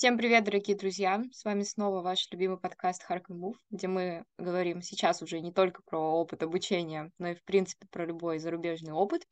Всем 0.00 0.16
привет, 0.16 0.44
дорогие 0.44 0.78
друзья! 0.78 1.22
С 1.30 1.44
вами 1.44 1.62
снова 1.62 2.00
ваш 2.00 2.26
любимый 2.30 2.56
подкаст 2.56 3.04
and 3.10 3.22
Move, 3.28 3.56
где 3.68 3.86
мы 3.86 4.24
говорим 4.38 4.80
сейчас 4.80 5.20
уже 5.20 5.40
не 5.40 5.52
только 5.52 5.82
про 5.82 5.98
опыт 5.98 6.42
обучения, 6.42 7.12
но 7.18 7.28
и, 7.28 7.34
в 7.34 7.44
принципе, 7.44 7.86
про 7.90 8.06
любой 8.06 8.38
зарубежный 8.38 8.94
опыт. 8.94 9.28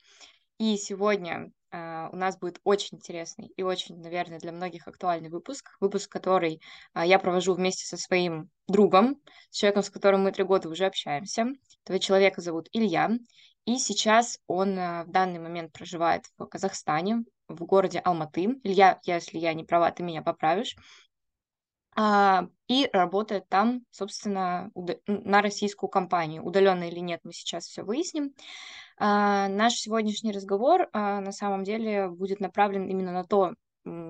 И 0.58 0.76
сегодня 0.76 1.52
э, 1.70 2.08
у 2.12 2.16
нас 2.16 2.36
будет 2.38 2.60
очень 2.64 2.98
интересный 2.98 3.46
и 3.56 3.62
очень, 3.62 3.98
наверное, 4.02 4.40
для 4.40 4.52
многих 4.52 4.86
актуальный 4.86 5.30
выпуск. 5.30 5.70
Выпуск, 5.80 6.12
который 6.12 6.60
э, 6.94 7.00
я 7.06 7.18
провожу 7.18 7.54
вместе 7.54 7.86
со 7.86 7.96
своим 7.96 8.50
другом, 8.66 9.22
с 9.48 9.56
человеком, 9.56 9.82
с 9.82 9.88
которым 9.88 10.24
мы 10.24 10.32
три 10.32 10.44
года 10.44 10.68
уже 10.68 10.84
общаемся. 10.84 11.46
Этого 11.84 11.98
человека 11.98 12.42
зовут 12.42 12.68
Илья. 12.72 13.12
И 13.64 13.78
сейчас 13.78 14.38
он 14.46 14.78
э, 14.78 15.04
в 15.04 15.10
данный 15.10 15.38
момент 15.38 15.72
проживает 15.72 16.26
в 16.36 16.44
Казахстане, 16.44 17.24
в 17.48 17.64
городе 17.64 17.98
Алматы. 18.00 18.60
Илья, 18.62 19.00
если 19.04 19.38
я 19.38 19.54
не 19.54 19.64
права, 19.64 19.90
ты 19.90 20.02
меня 20.02 20.22
поправишь. 20.22 20.76
А, 21.96 22.46
и 22.68 22.88
работает 22.92 23.48
там, 23.48 23.80
собственно, 23.90 24.70
на 25.06 25.42
российскую 25.42 25.90
компанию. 25.90 26.44
Удаленно 26.44 26.84
или 26.84 27.00
нет, 27.00 27.20
мы 27.24 27.32
сейчас 27.32 27.64
все 27.66 27.82
выясним. 27.82 28.34
А, 28.98 29.48
наш 29.48 29.74
сегодняшний 29.74 30.32
разговор 30.32 30.88
а, 30.92 31.20
на 31.20 31.32
самом 31.32 31.64
деле 31.64 32.08
будет 32.08 32.40
направлен 32.40 32.86
именно 32.86 33.12
на 33.12 33.24
то, 33.24 33.54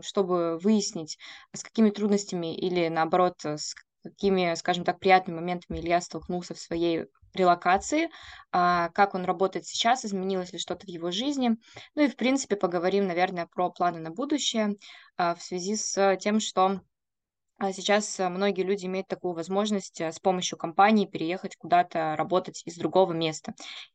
чтобы 0.02 0.58
выяснить, 0.58 1.18
с 1.54 1.62
какими 1.62 1.90
трудностями 1.90 2.54
или, 2.54 2.88
наоборот, 2.88 3.36
с 3.44 3.74
какими, 4.02 4.54
скажем 4.54 4.84
так, 4.84 4.98
приятными 4.98 5.36
моментами 5.36 5.78
Илья 5.78 6.00
столкнулся 6.00 6.54
в 6.54 6.58
своей 6.58 7.06
релокации, 7.34 8.10
а, 8.52 8.88
как 8.90 9.14
он 9.14 9.24
работает 9.24 9.66
сейчас, 9.66 10.04
изменилось 10.04 10.52
ли 10.52 10.58
что-то 10.58 10.86
в 10.86 10.88
его 10.88 11.10
жизни. 11.10 11.56
Ну 11.94 12.02
и, 12.02 12.08
в 12.08 12.16
принципе, 12.16 12.56
поговорим, 12.56 13.06
наверное, 13.06 13.46
про 13.46 13.70
планы 13.70 14.00
на 14.00 14.10
будущее 14.10 14.76
а, 15.16 15.34
в 15.34 15.42
связи 15.42 15.76
с 15.76 16.16
тем, 16.18 16.40
что 16.40 16.80
сейчас 17.72 18.20
э, 18.20 18.28
многие 18.28 18.62
люди 18.62 18.86
имеют 18.86 19.08
такую 19.08 19.34
возможность 19.34 20.00
э, 20.00 20.12
с 20.12 20.20
помощью 20.20 20.56
компании 20.56 21.06
переехать 21.06 21.56
куда-то 21.56 22.14
работать 22.16 22.62
из 22.64 22.76
другого 22.76 23.12
места. 23.12 23.54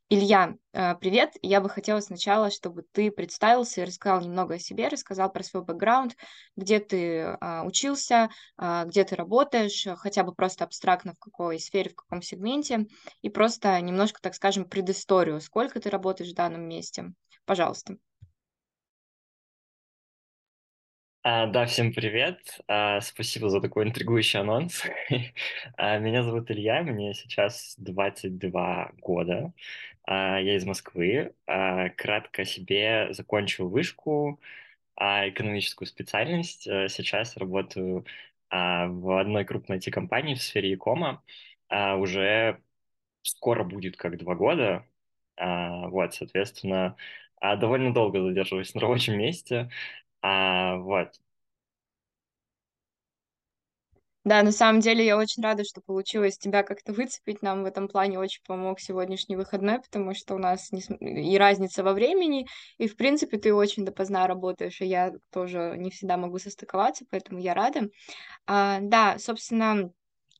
Илья, 0.09 0.55
э, 0.73 0.95
привет. 0.95 1.31
Я 1.41 1.61
бы 1.61 1.69
хотела 1.69 2.01
сначала, 2.01 2.51
чтобы 2.51 2.83
ты 2.91 3.09
представился 3.09 3.81
и 3.81 3.85
рассказал 3.85 4.19
немного 4.19 4.55
о 4.55 4.59
себе, 4.59 4.89
рассказал 4.89 5.31
про 5.31 5.43
свой 5.43 5.63
бэкграунд, 5.63 6.15
где 6.57 6.79
ты 6.79 7.37
а, 7.39 7.63
учился, 7.63 8.29
а, 8.57 8.83
где 8.83 9.05
ты 9.05 9.15
работаешь, 9.15 9.87
хотя 9.97 10.23
бы 10.23 10.35
просто 10.35 10.65
абстрактно 10.65 11.13
в 11.13 11.19
какой 11.19 11.57
сфере, 11.57 11.89
в 11.91 11.95
каком 11.95 12.21
сегменте, 12.21 12.87
и 13.21 13.29
просто 13.29 13.79
немножко, 13.79 14.19
так 14.21 14.35
скажем, 14.35 14.65
предысторию, 14.65 15.39
сколько 15.39 15.79
ты 15.79 15.89
работаешь 15.89 16.31
в 16.31 16.35
данном 16.35 16.67
месте. 16.67 17.13
Пожалуйста. 17.45 17.95
А, 21.25 21.47
да, 21.47 21.65
всем 21.65 21.93
привет. 21.93 22.59
А, 22.67 22.99
спасибо 23.01 23.49
за 23.49 23.61
такой 23.61 23.85
интригующий 23.85 24.39
анонс. 24.39 24.83
а, 25.77 25.97
меня 25.97 26.21
зовут 26.23 26.51
Илья, 26.51 26.83
мне 26.83 27.13
сейчас 27.13 27.75
22 27.77 28.91
года. 28.99 29.53
А, 30.05 30.39
я 30.39 30.55
из 30.57 30.65
Москвы. 30.65 31.33
А, 31.47 31.89
кратко 31.89 32.43
себе 32.45 33.07
закончил 33.13 33.69
вышку, 33.69 34.41
а, 34.95 35.29
экономическую 35.29 35.87
специальность. 35.87 36.67
А, 36.67 36.89
сейчас 36.89 37.37
работаю 37.37 38.05
а, 38.49 38.87
в 38.87 39.19
одной 39.19 39.45
крупной 39.45 39.77
IT-компании 39.79 40.35
в 40.35 40.41
сфере 40.41 40.71
e-кома. 40.71 41.23
А, 41.69 41.95
уже 41.97 42.61
скоро 43.21 43.63
будет 43.63 43.97
как 43.97 44.17
два 44.17 44.35
года. 44.35 44.85
А, 45.37 45.87
вот, 45.89 46.13
соответственно, 46.13 46.95
а, 47.41 47.55
довольно 47.55 47.93
долго 47.93 48.21
задерживаюсь 48.21 48.73
на 48.75 48.81
рабочем 48.81 49.17
месте. 49.17 49.69
А, 50.23 50.77
вот. 50.79 51.19
Да, 54.23 54.41
на 54.41 54.53
самом 54.53 54.79
деле 54.79 55.05
я 55.05 55.17
очень 55.17 55.43
рада, 55.43 55.65
что 55.65 55.81
получилось 55.81 56.37
тебя 56.37 56.63
как-то 56.63 56.93
выцепить. 56.93 57.41
Нам 57.41 57.63
в 57.63 57.65
этом 57.65 57.89
плане 57.89 58.19
очень 58.19 58.41
помог 58.47 58.79
сегодняшний 58.79 59.35
выходной, 59.35 59.81
потому 59.81 60.13
что 60.15 60.35
у 60.35 60.37
нас 60.37 60.71
не... 60.71 60.81
и 61.33 61.37
разница 61.37 61.83
во 61.83 61.91
времени, 61.91 62.47
и, 62.77 62.87
в 62.87 62.95
принципе, 62.95 63.37
ты 63.37 63.53
очень 63.53 63.83
допоздна 63.83 64.25
работаешь, 64.25 64.79
и 64.79 64.85
я 64.85 65.11
тоже 65.29 65.75
не 65.77 65.91
всегда 65.91 66.15
могу 66.15 66.39
состыковаться, 66.39 67.03
поэтому 67.09 67.39
я 67.41 67.53
рада. 67.53 67.89
А, 68.47 68.79
да, 68.81 69.19
собственно, 69.19 69.91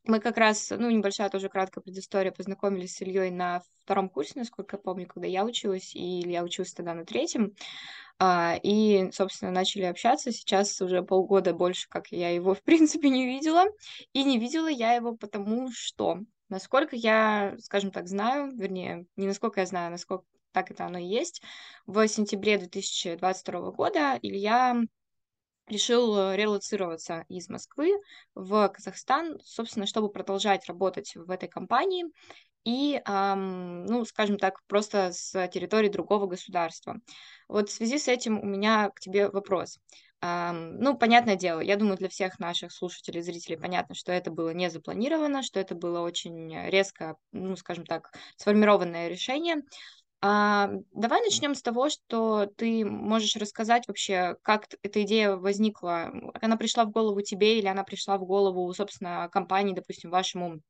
мы 0.06 0.22
как 0.22 0.38
раз, 0.38 0.70
ну, 0.70 0.90
небольшая 0.90 1.30
тоже 1.30 1.50
краткая 1.50 1.82
предыстория, 1.82 2.32
познакомились 2.32 2.96
с 2.96 3.02
Ильей 3.02 3.32
на 3.32 3.62
втором 3.84 4.10
курсе, 4.10 4.34
насколько 4.36 4.78
я 4.78 4.82
помню, 4.82 5.08
когда 5.08 5.28
я 5.28 5.44
училась, 5.46 5.94
и 5.94 6.22
Илья 6.22 6.44
учился 6.44 6.76
тогда 6.76 6.94
на 6.94 7.06
третьем. 7.06 7.54
А, 8.20 8.58
и, 8.62 9.12
собственно, 9.12 9.52
начали 9.52 9.84
общаться. 9.84 10.32
Сейчас 10.32 10.80
уже 10.82 11.02
полгода 11.02 11.54
больше, 11.54 11.88
как 11.90 12.12
я 12.12 12.30
его, 12.30 12.54
в 12.54 12.62
принципе, 12.64 13.10
не 13.10 13.26
видела. 13.26 13.66
И 14.14 14.24
не 14.24 14.40
видела 14.40 14.68
я 14.68 14.94
его 14.94 15.16
потому, 15.16 15.70
что, 15.74 16.20
насколько 16.50 16.96
я, 16.96 17.56
скажем 17.60 17.92
так, 17.92 18.08
знаю, 18.08 18.56
вернее, 18.56 19.06
не 19.16 19.28
насколько 19.28 19.60
я 19.60 19.66
знаю, 19.66 19.92
насколько 19.92 20.26
так 20.52 20.70
это 20.72 20.86
оно 20.86 21.00
и 21.00 21.06
есть, 21.06 21.42
в 21.88 22.08
сентябре 22.08 22.58
2022 22.60 23.72
года 23.72 24.20
Илья 24.22 24.76
решил 25.68 26.34
релацироваться 26.34 27.26
из 27.30 27.50
Москвы 27.50 27.92
в 28.36 28.70
Казахстан, 28.70 29.40
собственно, 29.44 29.86
чтобы 29.86 30.10
продолжать 30.10 30.66
работать 30.68 31.16
в 31.16 31.30
этой 31.32 31.50
компании 31.50 32.06
и, 32.66 33.02
ну, 33.06 34.06
скажем 34.06 34.38
так, 34.38 34.60
просто 34.68 35.12
с 35.12 35.48
территории 35.50 35.90
другого 35.90 36.28
государства. 36.28 36.96
Вот 37.48 37.70
в 37.70 37.74
связи 37.74 37.98
с 37.98 38.08
этим 38.08 38.40
у 38.40 38.46
меня 38.46 38.90
к 38.96 39.00
тебе 39.00 39.30
вопрос. 39.30 39.80
Ну, 40.22 40.98
понятное 40.98 41.36
дело, 41.36 41.60
я 41.60 41.76
думаю, 41.76 41.98
для 41.98 42.08
всех 42.08 42.40
наших 42.40 42.72
слушателей, 42.72 43.22
зрителей 43.22 43.58
понятно, 43.58 43.94
что 43.94 44.14
это 44.14 44.32
было 44.32 44.52
не 44.54 44.70
запланировано, 44.70 45.44
что 45.44 45.60
это 45.60 45.76
было 45.76 46.00
очень 46.00 46.70
резко, 46.70 47.18
ну, 47.34 47.58
скажем 47.58 47.86
так, 47.86 48.10
сформированное 48.38 49.10
решение. 49.10 49.58
А, 50.26 50.70
давай 50.94 51.22
начнем 51.22 51.54
с 51.54 51.62
того, 51.62 51.90
что 51.90 52.46
ты 52.56 52.86
можешь 52.86 53.36
рассказать 53.36 53.86
вообще, 53.90 54.38
как 54.42 54.68
эта 54.82 55.04
идея 55.04 55.36
возникла. 55.36 56.14
Она 56.42 56.56
пришла 56.56 56.86
в 56.86 56.92
голову 56.92 57.22
тебе 57.22 57.60
или 57.60 57.68
она 57.68 57.84
пришла 57.84 58.18
в 58.18 58.24
голову, 58.26 58.74
собственно, 58.74 59.28
компании, 59.30 59.74
допустим, 59.74 60.12
вашему 60.12 60.62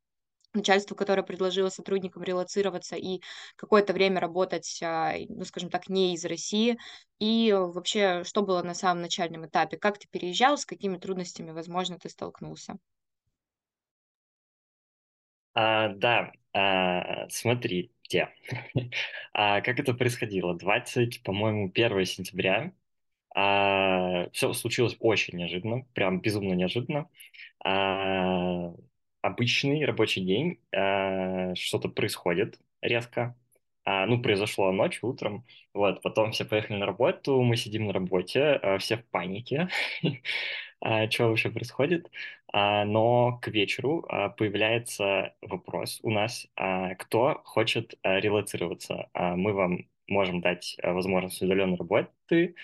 начальству, 0.53 0.95
которое 0.95 1.23
предложило 1.23 1.69
сотрудникам 1.69 2.23
релацироваться 2.23 2.95
и 2.95 3.21
какое-то 3.57 3.93
время 3.93 4.21
работать, 4.21 4.79
а, 4.83 5.13
ну, 5.29 5.45
скажем 5.45 5.69
так, 5.69 5.89
не 5.89 6.15
из 6.15 6.25
России. 6.25 6.77
И 7.19 7.53
вообще, 7.53 8.23
что 8.25 8.43
было 8.43 8.63
на 8.63 8.73
самом 8.75 9.03
начальном 9.03 9.45
этапе? 9.47 9.77
Как 9.77 9.99
ты 9.99 10.07
переезжал, 10.09 10.57
с 10.57 10.65
какими 10.65 10.97
трудностями, 10.97 11.51
возможно, 11.51 11.99
ты 11.99 12.09
столкнулся? 12.09 12.77
А, 15.53 15.89
да, 15.89 16.31
а, 16.53 17.27
смотри, 17.29 17.91
где. 18.13 18.29
а, 19.33 19.61
как 19.61 19.79
это 19.79 19.93
происходило? 19.93 20.55
20, 20.55 21.23
по-моему, 21.23 21.71
1 21.73 22.05
сентября. 22.05 22.71
А, 23.35 24.29
все 24.31 24.53
случилось 24.53 24.95
очень 24.99 25.37
неожиданно, 25.37 25.85
прям 25.93 26.21
безумно 26.21 26.53
неожиданно. 26.53 27.09
А, 27.63 28.73
обычный 29.21 29.83
рабочий 29.85 30.21
день, 30.21 30.59
э, 30.71 31.55
что-то 31.55 31.89
происходит 31.89 32.59
резко. 32.81 33.35
А, 33.85 34.05
ну, 34.05 34.21
произошло 34.21 34.71
ночью, 34.71 35.09
утром. 35.09 35.45
Вот, 35.73 36.01
потом 36.01 36.31
все 36.31 36.45
поехали 36.45 36.77
на 36.77 36.85
работу, 36.85 37.41
мы 37.41 37.57
сидим 37.57 37.87
на 37.87 37.93
работе, 37.93 38.59
э, 38.61 38.77
все 38.79 38.97
в 38.97 39.05
панике. 39.05 39.69
а, 40.83 41.09
что 41.09 41.29
вообще 41.29 41.49
происходит? 41.49 42.11
А, 42.51 42.83
но 42.85 43.39
к 43.41 43.47
вечеру 43.47 44.05
а, 44.09 44.29
появляется 44.29 45.33
вопрос 45.41 45.99
у 46.03 46.11
нас, 46.11 46.47
кто 46.99 47.41
хочет 47.45 47.95
релацироваться. 48.03 49.09
Мы 49.13 49.53
вам 49.53 49.87
можем 50.07 50.41
дать 50.41 50.77
возможность 50.83 51.41
удаленной 51.41 51.77
работы, 51.77 52.55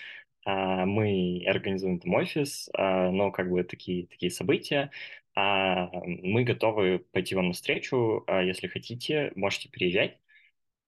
мы 0.46 1.44
организуем 1.46 2.00
там 2.00 2.14
офис, 2.14 2.70
но 2.76 3.30
как 3.30 3.50
бы 3.50 3.62
такие, 3.64 4.06
такие 4.06 4.30
события. 4.32 4.90
Мы 5.36 6.44
готовы 6.44 7.00
пойти 7.12 7.34
вам 7.34 7.48
навстречу, 7.48 8.24
если 8.28 8.68
хотите, 8.68 9.32
можете 9.36 9.68
приезжать. 9.70 10.18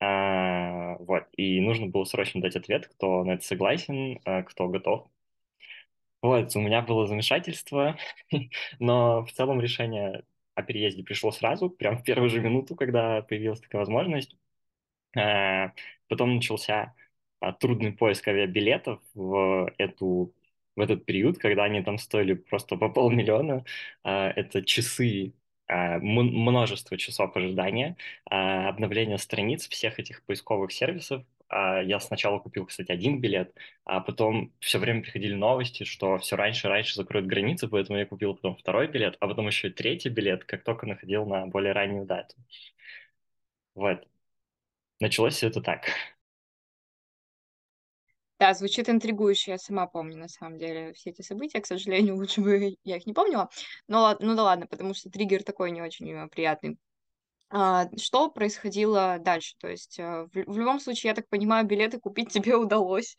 Вот, 0.00 1.26
и 1.36 1.60
нужно 1.60 1.86
было 1.86 2.04
срочно 2.04 2.40
дать 2.40 2.56
ответ, 2.56 2.88
кто 2.88 3.24
на 3.24 3.32
это 3.32 3.44
согласен, 3.44 4.18
кто 4.46 4.68
готов. 4.68 5.08
Вот, 6.22 6.54
у 6.56 6.60
меня 6.60 6.82
было 6.82 7.06
замешательство, 7.06 7.96
но 8.78 9.24
в 9.24 9.32
целом 9.32 9.60
решение 9.60 10.24
о 10.54 10.62
переезде 10.62 11.02
пришло 11.02 11.32
сразу, 11.32 11.68
прям 11.70 11.98
в 11.98 12.04
первую 12.04 12.30
же 12.30 12.40
минуту, 12.40 12.76
когда 12.76 13.22
появилась 13.22 13.60
такая 13.60 13.80
возможность. 13.80 14.36
Потом 16.08 16.34
начался 16.36 16.94
трудный 17.60 17.92
поиск 17.92 18.28
авиабилетов 18.28 19.00
в 19.14 19.72
эту 19.78 20.34
в 20.76 20.80
этот 20.80 21.04
период, 21.04 21.36
когда 21.38 21.64
они 21.64 21.82
там 21.82 21.98
стоили 21.98 22.32
просто 22.34 22.76
по 22.76 22.88
полмиллиона, 22.88 23.64
а, 24.04 24.30
это 24.30 24.62
часы, 24.64 25.34
а, 25.68 25.98
множество 25.98 26.96
часов 26.96 27.36
ожидания, 27.36 27.96
а, 28.30 28.68
обновления 28.70 29.18
страниц 29.18 29.68
всех 29.68 29.98
этих 29.98 30.22
поисковых 30.24 30.72
сервисов, 30.72 31.24
А 31.41 31.41
я 31.52 32.00
сначала 32.00 32.38
купил, 32.38 32.66
кстати, 32.66 32.90
один 32.92 33.20
билет, 33.20 33.54
а 33.84 34.00
потом 34.00 34.52
все 34.60 34.78
время 34.78 35.02
приходили 35.02 35.34
новости, 35.34 35.84
что 35.84 36.18
все 36.18 36.36
раньше 36.36 36.66
и 36.66 36.70
раньше 36.70 36.94
закроют 36.94 37.26
границы, 37.26 37.68
поэтому 37.68 37.98
я 37.98 38.06
купил 38.06 38.34
потом 38.34 38.56
второй 38.56 38.88
билет, 38.88 39.16
а 39.20 39.28
потом 39.28 39.46
еще 39.46 39.68
и 39.68 39.72
третий 39.72 40.08
билет, 40.08 40.44
как 40.44 40.64
только 40.64 40.86
находил 40.86 41.26
на 41.26 41.46
более 41.46 41.72
раннюю 41.72 42.06
дату. 42.06 42.34
Вот. 43.74 44.06
Началось 45.00 45.34
все 45.34 45.48
это 45.48 45.60
так. 45.60 45.86
Да, 48.42 48.54
звучит 48.54 48.88
интригующе, 48.88 49.52
я 49.52 49.58
сама 49.58 49.86
помню, 49.86 50.16
на 50.18 50.26
самом 50.26 50.58
деле, 50.58 50.92
все 50.94 51.10
эти 51.10 51.22
события, 51.22 51.60
к 51.60 51.66
сожалению, 51.66 52.16
лучше 52.18 52.40
бы 52.40 52.74
я 52.82 52.96
их 52.96 53.06
не 53.06 53.12
помнила, 53.12 53.48
но 53.86 54.16
ну 54.18 54.34
да 54.34 54.42
ладно, 54.42 54.66
потому 54.66 54.94
что 54.94 55.10
триггер 55.10 55.44
такой 55.44 55.70
не 55.70 55.80
очень 55.80 56.10
э, 56.10 56.28
приятный. 56.28 56.76
А, 57.54 57.86
что 57.98 58.30
происходило 58.30 59.18
дальше? 59.20 59.54
То 59.58 59.68
есть 59.68 59.98
э, 59.98 60.26
в, 60.32 60.58
любом 60.58 60.80
случае, 60.80 61.10
я 61.10 61.14
так 61.14 61.28
понимаю, 61.28 61.66
билеты 61.66 62.00
купить 62.00 62.30
тебе 62.32 62.56
удалось. 62.56 63.14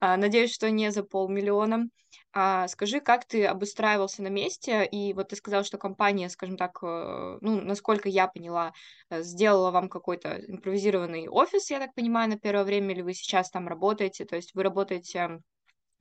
А, 0.00 0.16
надеюсь, 0.16 0.54
что 0.54 0.70
не 0.70 0.90
за 0.90 1.02
полмиллиона. 1.04 1.88
А, 2.32 2.66
скажи, 2.68 3.00
как 3.00 3.26
ты 3.26 3.44
обустраивался 3.44 4.22
на 4.22 4.28
месте? 4.28 4.86
И 4.86 5.12
вот 5.12 5.28
ты 5.28 5.36
сказал, 5.36 5.64
что 5.64 5.76
компания, 5.76 6.30
скажем 6.30 6.56
так, 6.56 6.78
э, 6.82 7.38
ну, 7.42 7.60
насколько 7.60 8.08
я 8.08 8.26
поняла, 8.26 8.72
э, 9.10 9.22
сделала 9.22 9.70
вам 9.70 9.90
какой-то 9.90 10.40
импровизированный 10.48 11.28
офис, 11.28 11.70
я 11.70 11.78
так 11.78 11.94
понимаю, 11.94 12.30
на 12.30 12.38
первое 12.38 12.64
время, 12.64 12.94
или 12.94 13.02
вы 13.02 13.12
сейчас 13.12 13.50
там 13.50 13.68
работаете? 13.68 14.24
То 14.24 14.36
есть 14.36 14.54
вы 14.54 14.62
работаете 14.62 15.40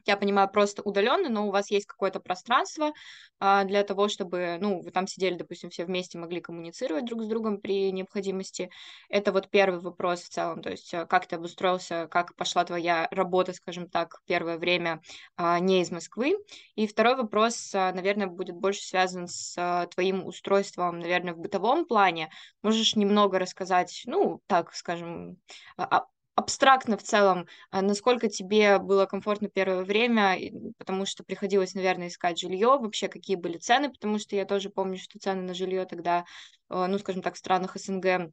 я 0.06 0.18
понимаю, 0.18 0.50
просто 0.50 0.82
удаленно, 0.82 1.30
но 1.30 1.48
у 1.48 1.52
вас 1.52 1.72
есть 1.72 1.86
какое-то 1.86 2.20
пространство 2.20 2.92
а, 3.40 3.64
для 3.64 3.84
того, 3.84 4.08
чтобы, 4.08 4.58
ну, 4.60 4.82
вы 4.82 4.92
там 4.92 5.08
сидели, 5.08 5.36
допустим, 5.36 5.70
все 5.70 5.86
вместе, 5.86 6.18
могли 6.18 6.42
коммуницировать 6.42 7.06
друг 7.06 7.24
с 7.24 7.28
другом 7.28 7.60
при 7.60 7.92
необходимости. 7.92 8.70
Это 9.10 9.32
вот 9.32 9.50
первый 9.50 9.80
вопрос 9.80 10.22
в 10.22 10.30
целом, 10.30 10.62
то 10.62 10.70
есть 10.70 10.94
э, 10.94 11.06
как 11.06 11.28
ты 11.28 11.36
обустроился, 11.36 12.08
как 12.10 12.36
пошла 12.36 12.66
твоя 12.66 13.08
работа, 13.12 13.54
скажем 13.54 13.90
так, 13.90 14.22
первое 14.26 14.58
время 14.58 15.02
а, 15.36 15.60
не 15.60 15.82
из 15.82 15.92
Москвы. 15.92 16.36
И 16.76 16.88
второй 16.88 17.16
вопрос, 17.16 17.72
а, 17.74 17.92
наверное, 17.94 18.28
будет 18.28 18.56
больше 18.56 18.82
связан 18.84 19.28
с 19.28 19.56
а, 19.58 19.88
твоим 19.88 20.26
устройством, 20.26 21.00
наверное, 21.00 21.34
в 21.34 21.40
бытовом 21.40 21.86
плане. 21.86 22.30
Можешь 22.62 22.96
немного 22.96 23.40
рассказать, 23.40 24.04
ну, 24.06 24.42
так 24.48 24.74
скажем, 24.74 25.38
а, 25.78 26.06
абстрактно 26.35 26.97
в 26.97 27.03
целом, 27.03 27.47
а 27.69 27.81
насколько 27.81 28.27
тебе 28.27 28.80
было 28.80 29.06
комфортно 29.06 29.50
первое 29.50 29.83
время, 29.83 30.38
потому 30.77 31.06
что 31.06 31.24
приходилось, 31.24 31.75
наверное, 31.75 32.07
искать 32.07 32.39
жилье, 32.39 32.77
вообще 32.80 33.07
какие 33.07 33.35
были 33.35 33.57
цены, 33.57 33.91
потому 33.91 34.18
что 34.19 34.35
я 34.35 34.45
тоже 34.45 34.69
помню, 34.69 34.97
что 34.97 35.19
цены 35.19 35.44
на 35.44 35.53
жилье 35.53 35.85
тогда, 35.85 36.25
э, 36.69 36.85
ну, 36.88 36.97
скажем 36.97 37.21
так, 37.21 37.35
в 37.35 37.38
странах 37.38 37.77
СНГ, 37.77 38.31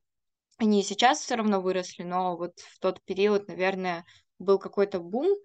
они 0.58 0.82
сейчас 0.82 1.20
все 1.20 1.36
равно 1.36 1.60
выросли, 1.60 2.02
но 2.02 2.36
вот 2.36 2.58
в 2.58 2.78
тот 2.80 3.02
период, 3.04 3.48
наверное, 3.48 4.04
был 4.38 4.58
какой-то 4.58 5.00
бум. 5.00 5.36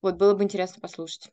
Вот 0.00 0.16
было 0.16 0.34
бы 0.34 0.42
интересно 0.42 0.80
послушать. 0.80 1.30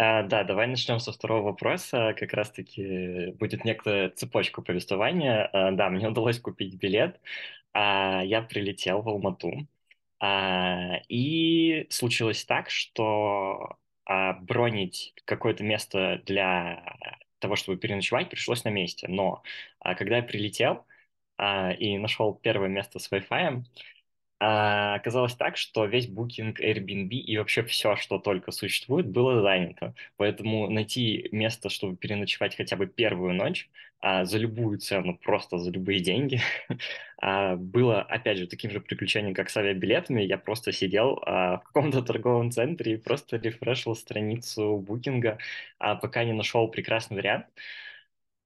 А, 0.00 0.22
да, 0.22 0.44
давай 0.44 0.66
начнем 0.68 1.00
со 1.00 1.12
второго 1.12 1.42
вопроса. 1.46 2.14
Как 2.16 2.32
раз-таки 2.32 3.32
будет 3.32 3.64
некая 3.64 4.10
цепочка 4.10 4.62
повествования. 4.62 5.46
А, 5.52 5.72
да, 5.72 5.90
мне 5.90 6.08
удалось 6.08 6.38
купить 6.40 6.76
билет. 6.76 7.20
А, 7.72 8.22
я 8.24 8.42
прилетел 8.42 9.02
в 9.02 9.08
Алмату. 9.08 9.66
А, 10.20 10.98
и 11.08 11.86
случилось 11.90 12.44
так, 12.44 12.70
что 12.70 13.78
а, 14.06 14.34
бронить 14.34 15.14
какое-то 15.26 15.64
место 15.64 16.22
для 16.26 16.84
того, 17.40 17.56
чтобы 17.56 17.78
переночевать, 17.78 18.30
пришлось 18.30 18.64
на 18.64 18.70
месте. 18.70 19.08
Но 19.08 19.42
а, 19.80 19.94
когда 19.96 20.18
я 20.18 20.22
прилетел 20.22 20.86
а, 21.38 21.72
и 21.72 21.98
нашел 21.98 22.34
первое 22.34 22.68
место 22.68 22.98
с 23.00 23.10
Wi-Fi, 23.12 23.64
а, 24.40 24.94
оказалось 24.94 25.34
так, 25.34 25.56
что 25.56 25.84
весь 25.86 26.08
Booking, 26.08 26.56
Airbnb 26.60 27.08
и 27.10 27.36
вообще 27.38 27.62
все, 27.64 27.96
что 27.96 28.18
только 28.18 28.52
существует, 28.52 29.08
было 29.08 29.42
занято. 29.42 29.94
Поэтому 30.16 30.70
найти 30.70 31.28
место, 31.32 31.68
чтобы 31.70 31.96
переночевать 31.96 32.56
хотя 32.56 32.76
бы 32.76 32.86
первую 32.86 33.34
ночь 33.34 33.68
а, 34.00 34.24
за 34.24 34.38
любую 34.38 34.78
цену, 34.78 35.16
просто 35.18 35.58
за 35.58 35.70
любые 35.72 36.00
деньги, 36.00 36.40
а, 37.20 37.56
было, 37.56 38.00
опять 38.02 38.38
же, 38.38 38.46
таким 38.46 38.70
же 38.70 38.80
приключением, 38.80 39.34
как 39.34 39.50
с 39.50 39.56
авиабилетами. 39.56 40.22
Я 40.22 40.38
просто 40.38 40.72
сидел 40.72 41.20
а, 41.26 41.58
в 41.58 41.64
каком-то 41.64 42.02
торговом 42.02 42.52
центре 42.52 42.94
и 42.94 42.96
просто 42.96 43.36
рефрешил 43.38 43.96
страницу 43.96 44.76
букинга, 44.78 45.38
а, 45.78 45.96
пока 45.96 46.22
не 46.24 46.32
нашел 46.32 46.68
прекрасный 46.68 47.16
вариант. 47.16 47.46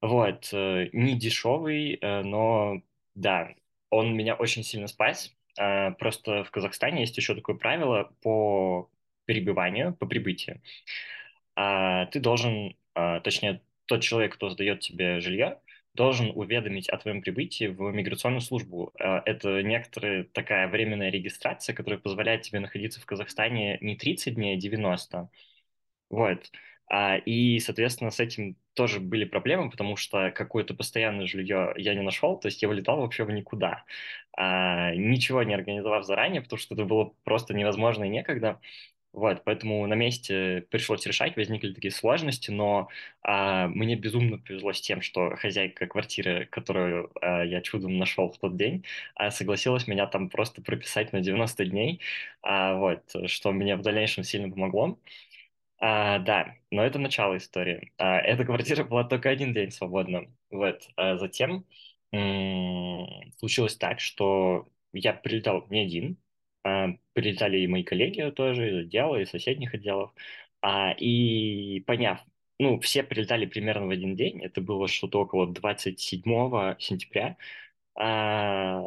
Вот, 0.00 0.48
э, 0.52 0.88
не 0.92 1.16
дешевый, 1.18 1.94
э, 2.00 2.22
но 2.22 2.82
да, 3.14 3.54
он 3.90 4.14
меня 4.16 4.34
очень 4.34 4.64
сильно 4.64 4.88
спас. 4.88 5.32
А, 5.58 5.92
просто 5.92 6.44
в 6.44 6.50
Казахстане 6.50 7.00
есть 7.00 7.16
еще 7.16 7.34
такое 7.34 7.56
правило 7.56 8.12
по 8.22 8.90
перебыванию, 9.26 9.94
по 9.94 10.06
прибытию. 10.06 10.60
А, 11.56 12.06
ты 12.06 12.20
должен, 12.20 12.76
а, 12.94 13.20
точнее, 13.20 13.62
тот 13.86 14.02
человек, 14.02 14.34
кто 14.34 14.50
сдает 14.50 14.80
тебе 14.80 15.20
жилье, 15.20 15.60
должен 15.94 16.30
уведомить 16.34 16.88
о 16.88 16.96
твоем 16.96 17.20
прибытии 17.20 17.66
в 17.66 17.92
миграционную 17.92 18.40
службу. 18.40 18.92
Это 18.98 19.62
некоторая 19.62 20.24
такая 20.24 20.68
временная 20.68 21.10
регистрация, 21.10 21.74
которая 21.74 22.00
позволяет 22.00 22.42
тебе 22.42 22.60
находиться 22.60 22.98
в 23.00 23.04
Казахстане 23.04 23.76
не 23.82 23.96
30 23.96 24.36
дней, 24.36 24.56
а 24.56 24.60
90. 24.60 25.28
Вот. 26.08 26.50
А, 26.88 27.16
и, 27.16 27.58
соответственно, 27.60 28.10
с 28.10 28.20
этим 28.20 28.56
тоже 28.74 29.00
были 29.00 29.24
проблемы, 29.24 29.70
потому 29.70 29.96
что 29.96 30.30
какое-то 30.30 30.74
постоянное 30.74 31.26
жилье 31.26 31.72
я 31.76 31.94
не 31.94 32.02
нашел, 32.02 32.38
то 32.38 32.46
есть 32.48 32.62
я 32.62 32.68
вылетал 32.68 33.00
вообще 33.00 33.24
в 33.24 33.30
никуда, 33.30 33.84
а, 34.36 34.94
ничего 34.94 35.42
не 35.42 35.54
организовав 35.54 36.04
заранее, 36.04 36.42
потому 36.42 36.58
что 36.58 36.74
это 36.74 36.84
было 36.84 37.12
просто 37.24 37.54
невозможно 37.54 38.04
и 38.04 38.08
некогда. 38.08 38.60
Вот, 39.12 39.44
поэтому 39.44 39.86
на 39.86 39.92
месте 39.92 40.66
пришлось 40.70 41.04
решать, 41.06 41.36
возникли 41.36 41.74
такие 41.74 41.92
сложности, 41.92 42.50
но 42.50 42.88
а, 43.22 43.68
мне 43.68 43.94
безумно 43.94 44.38
повезло 44.38 44.72
с 44.72 44.80
тем, 44.80 45.02
что 45.02 45.36
хозяйка 45.36 45.86
квартиры, 45.86 46.46
которую 46.50 47.10
а, 47.20 47.44
я 47.44 47.60
чудом 47.60 47.98
нашел 47.98 48.30
в 48.32 48.38
тот 48.38 48.56
день, 48.56 48.84
а, 49.14 49.30
согласилась 49.30 49.86
меня 49.86 50.06
там 50.06 50.30
просто 50.30 50.62
прописать 50.62 51.12
на 51.12 51.20
90 51.20 51.66
дней, 51.66 52.00
а, 52.42 52.74
вот, 52.76 53.02
что 53.26 53.52
мне 53.52 53.76
в 53.76 53.82
дальнейшем 53.82 54.24
сильно 54.24 54.50
помогло. 54.50 54.98
А, 55.82 56.18
да, 56.20 56.54
но 56.70 56.82
это 56.84 56.98
начало 56.98 57.36
истории. 57.38 57.92
А, 57.98 58.18
эта 58.20 58.44
квартира 58.46 58.84
была 58.84 59.04
только 59.04 59.30
один 59.30 59.52
день 59.52 59.70
свободна. 59.72 60.26
Вот. 60.50 60.88
А 60.96 61.16
затем 61.18 61.66
случилось 63.38 63.76
так, 63.76 64.00
что 64.00 64.68
я 64.92 65.14
прилетал 65.14 65.66
не 65.70 65.80
один, 65.80 66.18
а, 66.64 66.88
прилетали 67.14 67.58
и 67.60 67.66
мои 67.66 67.82
коллеги 67.84 68.30
тоже 68.30 68.70
из 68.70 68.76
отдела, 68.86 69.16
из 69.20 69.30
соседних 69.30 69.74
отделов. 69.74 70.12
А, 70.60 70.92
и 70.92 71.80
поняв, 71.80 72.20
ну, 72.58 72.78
все 72.80 73.02
прилетали 73.02 73.46
примерно 73.46 73.86
в 73.86 73.90
один 73.90 74.14
день, 74.14 74.40
это 74.42 74.60
было 74.60 74.86
что-то 74.88 75.20
около 75.20 75.46
27 75.52 76.76
сентября, 76.78 77.36
а 77.96 78.82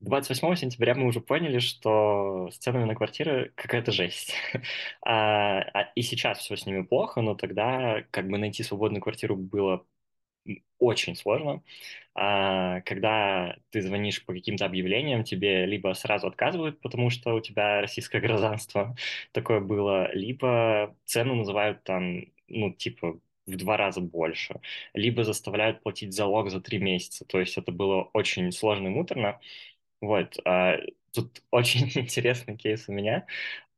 28 0.00 0.54
сентября 0.54 0.94
мы 0.94 1.06
уже 1.06 1.20
поняли, 1.20 1.58
что 1.58 2.48
с 2.52 2.58
ценами 2.58 2.84
на 2.84 2.94
квартиры 2.94 3.52
какая-то 3.56 3.90
жесть. 3.90 4.32
а, 5.02 5.60
а, 5.60 5.92
и 5.96 6.02
сейчас 6.02 6.38
все 6.38 6.56
с 6.56 6.66
ними 6.66 6.82
плохо, 6.82 7.20
но 7.20 7.34
тогда 7.34 8.02
как 8.12 8.28
бы 8.28 8.38
найти 8.38 8.62
свободную 8.62 9.02
квартиру 9.02 9.36
было 9.36 9.84
очень 10.78 11.16
сложно. 11.16 11.62
А, 12.14 12.80
когда 12.82 13.56
ты 13.70 13.82
звонишь 13.82 14.24
по 14.26 14.32
каким-то 14.34 14.66
объявлениям, 14.66 15.24
тебе 15.24 15.66
либо 15.66 15.92
сразу 15.94 16.28
отказывают, 16.28 16.80
потому 16.80 17.10
что 17.10 17.34
у 17.34 17.40
тебя 17.40 17.80
российское 17.80 18.20
гражданство, 18.22 18.96
такое 19.32 19.60
было, 19.60 20.12
либо 20.14 20.96
цену 21.06 21.34
называют 21.36 21.84
там, 21.84 22.22
ну, 22.48 22.72
типа, 22.72 23.20
в 23.46 23.56
два 23.56 23.76
раза 23.78 24.00
больше, 24.00 24.60
либо 24.94 25.24
заставляют 25.24 25.82
платить 25.82 26.14
залог 26.14 26.50
за 26.50 26.60
три 26.60 26.78
месяца. 26.78 27.24
То 27.24 27.40
есть 27.40 27.56
это 27.58 27.72
было 27.72 28.04
очень 28.12 28.52
сложно 28.52 28.88
и 28.88 28.90
муторно. 28.90 29.40
Вот. 30.00 30.38
А, 30.44 30.78
тут 31.12 31.42
очень 31.50 31.90
интересный 31.94 32.56
кейс 32.56 32.88
у 32.88 32.92
меня. 32.92 33.26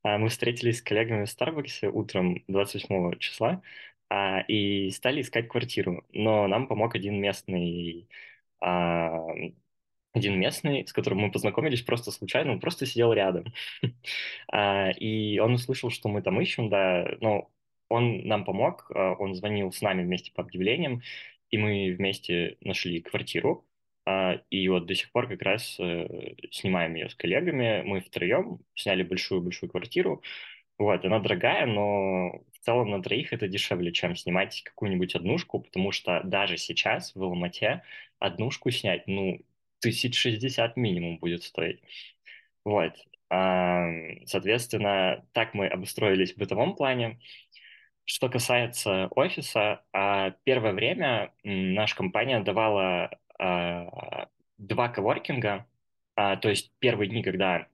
А, 0.03 0.19
мы 0.19 0.29
встретились 0.29 0.79
с 0.79 0.83
коллегами 0.83 1.25
в 1.25 1.31
Старбаксе 1.31 1.89
утром 1.89 2.43
28 2.49 3.19
числа 3.19 3.63
а, 4.09 4.41
и 4.43 4.91
стали 4.91 5.23
искать 5.23 5.49
квартиру. 5.49 6.05
Но 6.13 6.47
нам 6.49 6.67
помог 6.69 6.95
один 6.95 7.21
местный 7.21 8.09
один 10.13 10.39
местный, 10.39 10.87
с 10.87 10.93
которым 10.93 11.21
мы 11.21 11.31
познакомились 11.31 11.83
просто 11.83 12.11
случайно, 12.11 12.53
он 12.53 12.61
просто 12.61 12.85
сидел 12.85 13.13
рядом. 13.13 13.55
и 14.99 15.41
он 15.43 15.55
услышал, 15.55 15.91
что 15.91 16.09
мы 16.11 16.21
там 16.23 16.41
ищем, 16.41 16.69
да, 16.69 17.17
но 17.21 17.51
он 17.89 18.27
нам 18.27 18.45
помог, 18.45 18.91
он 18.91 19.35
звонил 19.35 19.73
с 19.73 19.81
нами 19.81 20.03
вместе 20.03 20.33
по 20.33 20.43
объявлениям, 20.43 21.03
и 21.51 21.59
мы 21.59 21.95
вместе 21.97 22.59
нашли 22.61 23.01
квартиру. 23.01 23.65
А, 24.11 24.41
и 24.51 24.69
вот 24.69 24.87
до 24.87 24.95
сих 24.95 25.13
пор 25.13 25.29
как 25.29 25.43
раз 25.43 25.77
э, 25.79 26.35
снимаем 26.51 26.95
ее 26.95 27.09
с 27.09 27.15
коллегами. 27.15 27.83
Мы 27.83 28.01
втроем 28.01 28.59
сняли 28.75 29.05
большую-большую 29.05 29.71
квартиру. 29.71 30.23
Вот, 30.79 31.05
она 31.05 31.21
дорогая, 31.21 31.67
но 31.67 32.43
в 32.53 32.59
целом 32.65 32.91
на 32.91 33.03
троих 33.03 33.33
это 33.33 33.47
дешевле, 33.49 33.93
чем 33.93 34.17
снимать 34.17 34.63
какую-нибудь 34.63 35.15
однушку, 35.15 35.61
потому 35.61 35.93
что 35.93 36.23
даже 36.25 36.57
сейчас 36.57 37.15
в 37.15 37.23
Алмате 37.23 37.83
однушку 38.19 38.71
снять, 38.71 39.07
ну, 39.07 39.41
тысяч 39.81 40.19
шестьдесят 40.19 40.77
минимум 40.77 41.19
будет 41.19 41.43
стоить. 41.45 41.81
Вот. 42.65 42.95
Соответственно, 43.29 45.25
так 45.33 45.55
мы 45.55 45.69
обустроились 45.69 46.35
в 46.35 46.39
бытовом 46.39 46.75
плане. 46.77 47.21
Что 48.05 48.29
касается 48.29 49.07
офиса, 49.13 49.85
а, 49.93 50.33
первое 50.45 50.73
время 50.73 51.33
наша 51.45 51.95
компания 51.95 52.41
давала 52.41 53.05
а, 53.05 53.20
два 54.59 54.89
коворкинга, 54.89 55.67
а, 56.17 56.37
то 56.37 56.49
есть 56.51 56.73
первые 56.79 57.09
дни, 57.09 57.23
когда 57.23 57.67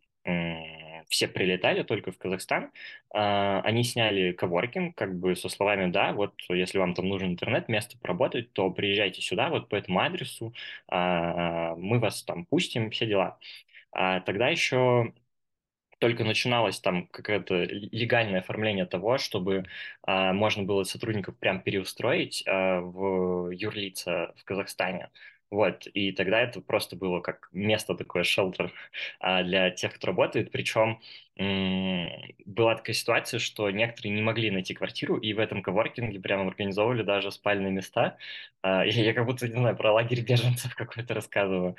все 1.08 1.28
прилетали 1.28 1.84
только 1.84 2.10
в 2.10 2.18
Казахстан, 2.18 2.72
они 3.10 3.84
сняли 3.84 4.32
коворкинг, 4.32 4.96
как 4.96 5.16
бы 5.16 5.36
со 5.36 5.48
словами, 5.48 5.88
да, 5.90 6.12
вот 6.12 6.34
если 6.48 6.78
вам 6.78 6.94
там 6.94 7.08
нужен 7.08 7.30
интернет, 7.30 7.68
место 7.68 7.96
поработать, 7.98 8.52
то 8.52 8.70
приезжайте 8.70 9.22
сюда, 9.22 9.48
вот 9.48 9.68
по 9.68 9.76
этому 9.76 10.00
адресу, 10.00 10.52
мы 10.90 11.98
вас 12.00 12.24
там 12.24 12.44
пустим, 12.44 12.90
все 12.90 13.06
дела. 13.06 13.38
Тогда 13.92 14.48
еще 14.48 15.12
только 15.98 16.24
начиналось 16.24 16.80
там 16.80 17.06
какое-то 17.08 17.64
легальное 17.64 18.40
оформление 18.40 18.86
того, 18.86 19.18
чтобы 19.18 19.64
а, 20.02 20.32
можно 20.32 20.62
было 20.62 20.84
сотрудников 20.84 21.36
прям 21.38 21.60
переустроить 21.62 22.44
а, 22.46 22.80
в 22.80 23.50
юрлица 23.50 24.34
в 24.36 24.44
Казахстане. 24.44 25.10
Вот, 25.50 25.86
и 25.94 26.12
тогда 26.12 26.40
это 26.40 26.60
просто 26.60 26.96
было 26.96 27.20
как 27.20 27.48
место 27.52 27.94
такое, 27.94 28.24
шелтер 28.24 28.72
а, 29.20 29.42
для 29.44 29.70
тех, 29.70 29.94
кто 29.94 30.08
работает. 30.08 30.50
Причем 30.52 31.00
была 32.46 32.74
такая 32.76 32.94
ситуация, 32.94 33.38
что 33.40 33.70
некоторые 33.70 34.14
не 34.14 34.22
могли 34.22 34.50
найти 34.50 34.74
квартиру, 34.74 35.16
и 35.18 35.32
в 35.34 35.38
этом 35.38 35.62
коворкинге 35.62 36.20
прямо 36.20 36.46
организовывали 36.48 37.02
даже 37.02 37.30
спальные 37.30 37.72
места. 37.72 38.16
А, 38.62 38.84
я, 38.86 39.12
как 39.14 39.26
будто, 39.26 39.46
не 39.48 39.54
знаю, 39.54 39.76
про 39.76 39.92
лагерь 39.92 40.22
беженцев 40.22 40.74
какой-то 40.76 41.14
рассказываю. 41.14 41.76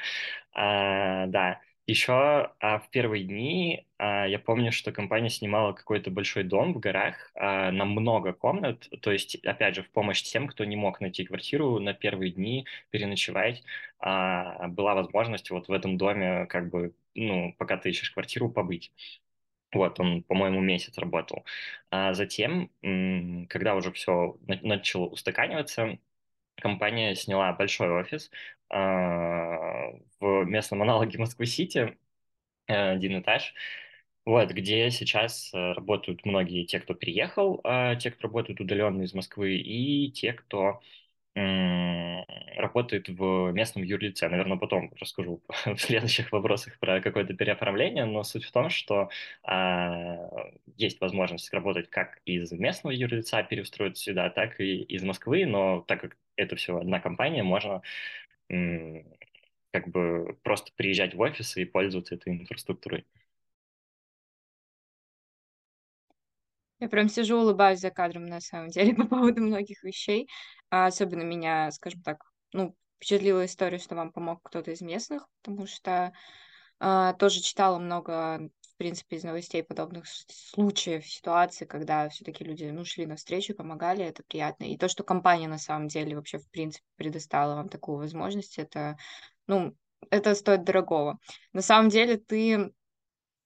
А, 0.54 1.28
да, 1.28 1.62
еще 1.88 2.52
а, 2.60 2.80
в 2.80 2.90
первые 2.92 3.24
дни 3.24 3.88
а, 3.98 4.28
я 4.28 4.40
помню, 4.40 4.72
что 4.74 4.92
компания 4.92 5.30
снимала 5.30 5.74
какой-то 5.74 6.12
большой 6.12 6.44
дом 6.44 6.74
в 6.74 6.80
горах 6.80 7.32
а, 7.36 7.72
на 7.72 7.86
много 7.86 8.34
комнат. 8.34 8.90
То 9.02 9.12
есть, 9.12 9.36
опять 9.46 9.76
же, 9.76 9.84
в 9.84 9.90
помощь 9.92 10.22
тем, 10.24 10.48
кто 10.48 10.66
не 10.66 10.76
мог 10.76 11.02
найти 11.02 11.26
квартиру 11.26 11.80
на 11.80 11.94
первые 11.94 12.32
дни 12.32 12.66
переночевать, 12.92 13.64
а, 14.00 14.68
была 14.68 14.96
возможность 14.96 15.50
вот 15.50 15.70
в 15.70 15.72
этом 15.72 15.98
доме, 15.98 16.46
как 16.48 16.70
бы, 16.70 16.94
ну, 17.16 17.54
пока 17.58 17.78
ты 17.78 17.90
ищешь 17.90 18.12
квартиру, 18.12 18.50
побыть. 18.52 18.92
Вот, 19.74 20.00
он, 20.00 20.24
по-моему, 20.24 20.62
месяц 20.62 20.98
работал. 20.98 21.46
А 21.92 22.14
затем, 22.14 22.72
когда 23.50 23.76
уже 23.76 23.92
все 23.92 24.38
начало 24.46 25.08
устаканиваться, 25.08 26.00
компания 26.56 27.16
сняла 27.16 27.54
большой 27.54 27.90
офис 27.92 28.32
в 28.70 30.44
местном 30.46 30.82
аналоге 30.82 31.18
Москвы-Сити, 31.20 31.98
э, 32.68 32.92
один 32.92 33.20
этаж, 33.22 33.54
вот, 34.26 34.52
где 34.52 34.92
сейчас 34.92 35.52
э, 35.54 35.74
работают 35.74 36.26
многие 36.26 36.66
те, 36.66 36.80
кто 36.80 36.94
приехал, 36.96 37.62
а, 37.64 37.96
те, 37.96 38.12
кто 38.12 38.28
работают 38.28 38.60
удаленно 38.62 39.04
из 39.04 39.14
Москвы, 39.14 39.56
и 39.58 40.12
те, 40.12 40.34
кто 40.34 40.82
работает 42.58 43.10
в 43.10 43.52
местном 43.52 43.84
юрлице. 43.84 44.28
Наверное, 44.28 44.58
потом 44.58 44.92
расскажу 45.00 45.42
в 45.66 45.78
следующих 45.78 46.32
вопросах 46.32 46.80
про 46.80 47.00
какое-то 47.02 47.34
переоформление, 47.34 48.06
но 48.06 48.24
суть 48.24 48.44
в 48.46 48.52
том, 48.52 48.70
что 48.70 49.10
а, 49.44 50.50
есть 50.78 51.00
возможность 51.00 51.54
работать 51.54 51.90
как 51.90 52.20
из 52.26 52.52
местного 52.52 52.94
юрлица, 52.94 53.44
переустроиться 53.44 54.04
сюда, 54.04 54.30
так 54.30 54.60
и 54.60 54.82
из 54.82 55.04
Москвы, 55.04 55.46
но 55.46 55.82
так 55.82 56.02
как 56.02 56.18
это 56.36 56.56
все 56.56 56.78
одна 56.78 57.00
компания, 57.00 57.44
можно 57.44 57.82
как 58.50 59.88
бы 59.90 60.38
просто 60.44 60.72
приезжать 60.76 61.14
в 61.14 61.20
офис 61.20 61.58
и 61.58 61.66
пользоваться 61.66 62.16
этой 62.16 62.34
инфраструктурой. 62.34 63.06
Я 66.80 66.90
прям 66.90 67.10
сижу, 67.10 67.38
улыбаюсь 67.38 67.80
за 67.80 67.90
кадром, 67.90 68.26
на 68.26 68.40
самом 68.40 68.70
деле, 68.70 68.94
по 68.96 69.08
поводу 69.08 69.42
многих 69.42 69.84
вещей. 69.84 70.30
А 70.70 70.86
особенно 70.86 71.24
меня, 71.24 71.72
скажем 71.72 72.02
так, 72.02 72.24
ну, 72.54 72.76
впечатлила 72.98 73.46
история, 73.46 73.80
что 73.80 73.96
вам 73.96 74.12
помог 74.12 74.42
кто-то 74.44 74.72
из 74.72 74.82
местных, 74.82 75.28
потому 75.42 75.66
что 75.68 76.14
а, 76.80 77.14
тоже 77.14 77.42
читала 77.42 77.80
много, 77.80 78.50
принципе, 78.78 79.18
из 79.18 79.24
новостей 79.24 79.64
подобных 79.64 80.06
случаев, 80.08 81.06
ситуаций, 81.06 81.68
когда 81.68 82.08
все-таки 82.10 82.44
люди, 82.44 82.66
ну, 82.66 82.86
шли 82.86 83.06
навстречу, 83.06 83.56
помогали, 83.56 84.06
это 84.06 84.24
приятно. 84.24 84.66
И 84.66 84.78
то, 84.78 84.88
что 84.88 85.04
компания 85.04 85.48
на 85.48 85.58
самом 85.58 85.88
деле 85.88 86.16
вообще, 86.16 86.38
в 86.38 86.50
принципе, 86.50 86.86
предоставила 86.96 87.56
вам 87.56 87.70
такую 87.70 87.98
возможность, 87.98 88.58
это, 88.58 88.98
ну, 89.48 89.76
это 90.10 90.36
стоит 90.36 90.64
дорогого. 90.64 91.20
На 91.54 91.62
самом 91.62 91.90
деле 91.90 92.18
ты 92.18 92.72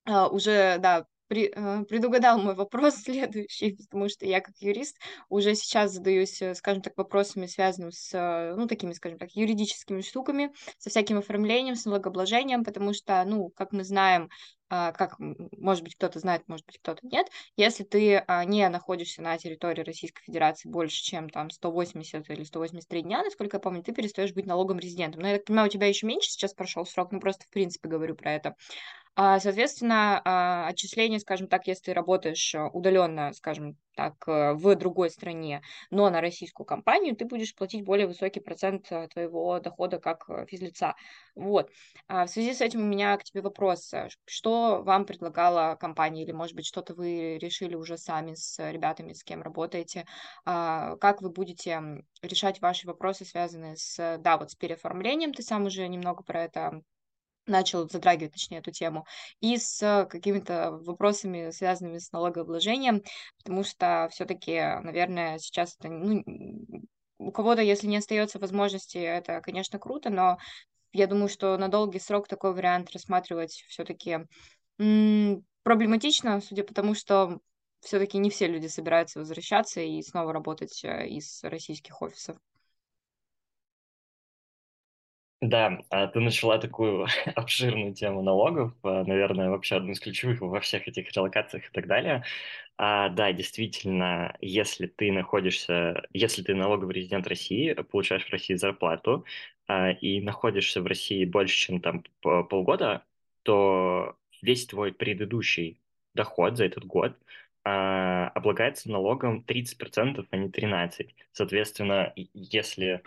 а, 0.05 0.27
уже, 0.27 0.77
да, 0.79 1.05
предугадал 1.39 2.39
мой 2.39 2.55
вопрос 2.55 2.95
следующий, 3.03 3.75
потому 3.75 4.09
что 4.09 4.25
я 4.25 4.41
как 4.41 4.55
юрист 4.59 4.97
уже 5.29 5.55
сейчас 5.55 5.93
задаюсь, 5.93 6.41
э, 6.41 6.55
скажем 6.55 6.81
так, 6.81 6.97
вопросами, 6.97 7.45
связанными 7.45 7.91
с, 7.91 8.13
э, 8.13 8.55
ну, 8.55 8.67
такими, 8.67 8.93
скажем 8.93 9.17
так, 9.17 9.31
юридическими 9.31 10.01
штуками, 10.01 10.51
со 10.77 10.89
всяким 10.89 11.17
оформлением, 11.17 11.75
с 11.75 11.85
налогообложением, 11.85 12.63
потому 12.63 12.93
что, 12.93 13.23
ну, 13.25 13.49
как 13.49 13.71
мы 13.71 13.83
знаем, 13.83 14.29
а, 14.73 14.93
как, 14.93 15.17
может 15.19 15.83
быть, 15.83 15.95
кто-то 15.95 16.19
знает, 16.19 16.47
может 16.47 16.65
быть, 16.65 16.77
кто-то 16.79 17.05
нет, 17.05 17.27
если 17.57 17.83
ты 17.83 18.23
а, 18.25 18.45
не 18.45 18.69
находишься 18.69 19.21
на 19.21 19.37
территории 19.37 19.83
Российской 19.83 20.23
Федерации 20.23 20.69
больше, 20.69 21.03
чем 21.03 21.29
там 21.29 21.49
180 21.49 22.29
или 22.29 22.43
183 22.45 23.01
дня, 23.01 23.21
насколько 23.21 23.57
я 23.57 23.59
помню, 23.59 23.83
ты 23.83 23.91
перестаешь 23.91 24.33
быть 24.33 24.45
налогом 24.45 24.79
резидентом. 24.79 25.23
Но 25.23 25.27
я 25.27 25.35
так 25.35 25.45
понимаю, 25.45 25.67
у 25.67 25.71
тебя 25.71 25.87
еще 25.87 26.07
меньше 26.07 26.29
сейчас 26.29 26.53
прошел 26.53 26.85
срок, 26.85 27.11
ну, 27.11 27.19
просто 27.19 27.43
в 27.43 27.49
принципе 27.49 27.89
говорю 27.89 28.15
про 28.15 28.31
это. 28.31 28.55
А, 29.15 29.39
соответственно, 29.41 30.21
а, 30.23 30.67
отчисления, 30.67 31.19
скажем 31.19 31.47
так, 31.47 31.67
если 31.67 31.85
ты 31.85 31.93
работаешь 31.93 32.55
э, 32.55 32.69
удаленно, 32.71 33.33
скажем 33.33 33.77
так, 33.93 34.15
э, 34.25 34.53
в 34.53 34.73
другой 34.75 35.09
стране, 35.09 35.61
но 35.89 36.09
на 36.09 36.21
российскую 36.21 36.65
компанию, 36.65 37.13
ты 37.17 37.25
будешь 37.25 37.53
платить 37.53 37.83
более 37.83 38.07
высокий 38.07 38.39
процент 38.39 38.89
э, 38.89 39.09
твоего 39.09 39.59
дохода 39.59 39.99
как 39.99 40.29
физлица. 40.47 40.95
Вот. 41.35 41.69
А 42.07 42.25
в 42.25 42.29
связи 42.29 42.53
с 42.53 42.61
этим 42.61 42.81
у 42.81 42.85
меня 42.85 43.17
к 43.17 43.25
тебе 43.25 43.41
вопрос. 43.41 43.93
Что 44.25 44.81
вам 44.81 45.05
предлагала 45.05 45.75
компания, 45.75 46.23
или, 46.23 46.31
может 46.31 46.55
быть, 46.55 46.65
что-то 46.65 46.93
вы 46.93 47.37
решили 47.37 47.75
уже 47.75 47.97
сами 47.97 48.33
с 48.35 48.59
ребятами, 48.71 49.11
с 49.11 49.25
кем 49.25 49.41
работаете? 49.41 50.05
Как 50.45 51.21
вы 51.21 51.29
будете 51.29 51.81
решать 52.21 52.61
ваши 52.61 52.87
вопросы, 52.87 53.25
связанные 53.25 53.75
с, 53.75 54.17
да, 54.19 54.37
вот 54.37 54.51
с 54.51 54.55
переоформлением? 54.55 55.33
Ты 55.33 55.43
сам 55.43 55.65
уже 55.65 55.87
немного 55.87 56.23
про 56.23 56.43
это 56.43 56.81
начал 57.51 57.87
затрагивать, 57.87 58.33
точнее, 58.33 58.59
эту 58.59 58.71
тему, 58.71 59.05
и 59.39 59.57
с 59.57 60.07
какими-то 60.09 60.71
вопросами, 60.71 61.51
связанными 61.51 61.99
с 61.99 62.11
налогообложением, 62.11 63.03
потому 63.43 63.63
что 63.63 64.09
все-таки, 64.11 64.53
наверное, 64.81 65.37
сейчас 65.37 65.75
это, 65.79 65.89
ну, 65.89 66.23
у 67.19 67.31
кого-то, 67.31 67.61
если 67.61 67.87
не 67.87 67.97
остается 67.97 68.39
возможности, 68.39 68.97
это, 68.97 69.41
конечно, 69.41 69.77
круто, 69.77 70.09
но 70.09 70.37
я 70.93 71.07
думаю, 71.07 71.29
что 71.29 71.57
на 71.57 71.67
долгий 71.67 71.99
срок 71.99 72.27
такой 72.27 72.53
вариант 72.53 72.91
рассматривать 72.91 73.63
все-таки 73.67 74.25
проблематично, 75.63 76.41
судя 76.41 76.63
по 76.63 76.73
тому, 76.73 76.95
что 76.95 77.39
все-таки 77.81 78.17
не 78.17 78.29
все 78.29 78.47
люди 78.47 78.67
собираются 78.67 79.19
возвращаться 79.19 79.81
и 79.81 80.01
снова 80.01 80.33
работать 80.33 80.83
э, 80.83 81.07
из 81.07 81.43
российских 81.43 82.01
офисов. 82.01 82.37
Да, 85.41 85.79
а 85.89 86.05
ты 86.07 86.19
начала 86.19 86.59
такую 86.59 87.07
обширную 87.35 87.95
тему 87.95 88.21
налогов, 88.21 88.73
а, 88.83 89.03
наверное, 89.03 89.49
вообще 89.49 89.75
одну 89.77 89.91
из 89.91 89.99
ключевых 89.99 90.39
во 90.41 90.59
всех 90.59 90.87
этих 90.87 91.11
релокациях 91.11 91.65
и 91.67 91.71
так 91.73 91.87
далее. 91.87 92.23
А, 92.79 93.09
да, 93.09 93.31
действительно, 93.33 94.35
если 94.41 94.87
ты 94.87 95.13
находишься, 95.13 96.03
если 96.13 96.43
ты 96.43 96.55
налоговый 96.55 96.95
резидент 96.95 97.27
России, 97.27 97.73
получаешь 97.75 98.25
в 98.27 98.31
России 98.31 98.55
зарплату 98.55 99.25
а, 99.67 99.91
и 99.91 100.21
находишься 100.21 100.81
в 100.81 100.87
России 100.87 101.25
больше, 101.25 101.55
чем 101.55 101.81
там 101.81 102.03
полгода, 102.21 103.05
то 103.43 104.17
весь 104.41 104.65
твой 104.67 104.93
предыдущий 104.93 105.79
доход 106.15 106.57
за 106.57 106.65
этот 106.65 106.85
год 106.85 107.15
а, 107.63 108.29
облагается 108.29 108.91
налогом 108.91 109.43
30%, 109.43 110.27
а 110.31 110.37
не 110.37 110.49
13%. 110.49 111.15
Соответственно, 111.31 112.13
если 112.15 113.03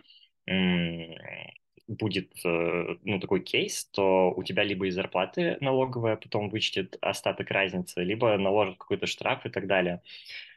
будет 1.89 2.33
э, 2.45 2.97
ну, 3.05 3.21
такой 3.21 3.41
кейс, 3.41 3.87
то 3.87 4.33
у 4.37 4.43
тебя 4.43 4.63
либо 4.65 4.87
из 4.87 4.95
зарплаты 4.95 5.59
налоговая 5.61 6.17
потом 6.17 6.49
вычтет 6.49 6.97
остаток 7.01 7.51
разницы, 7.51 8.03
либо 8.03 8.37
наложат 8.39 8.79
какой-то 8.79 9.07
штраф 9.07 9.45
и 9.47 9.51
так 9.51 9.67
далее. 9.67 10.03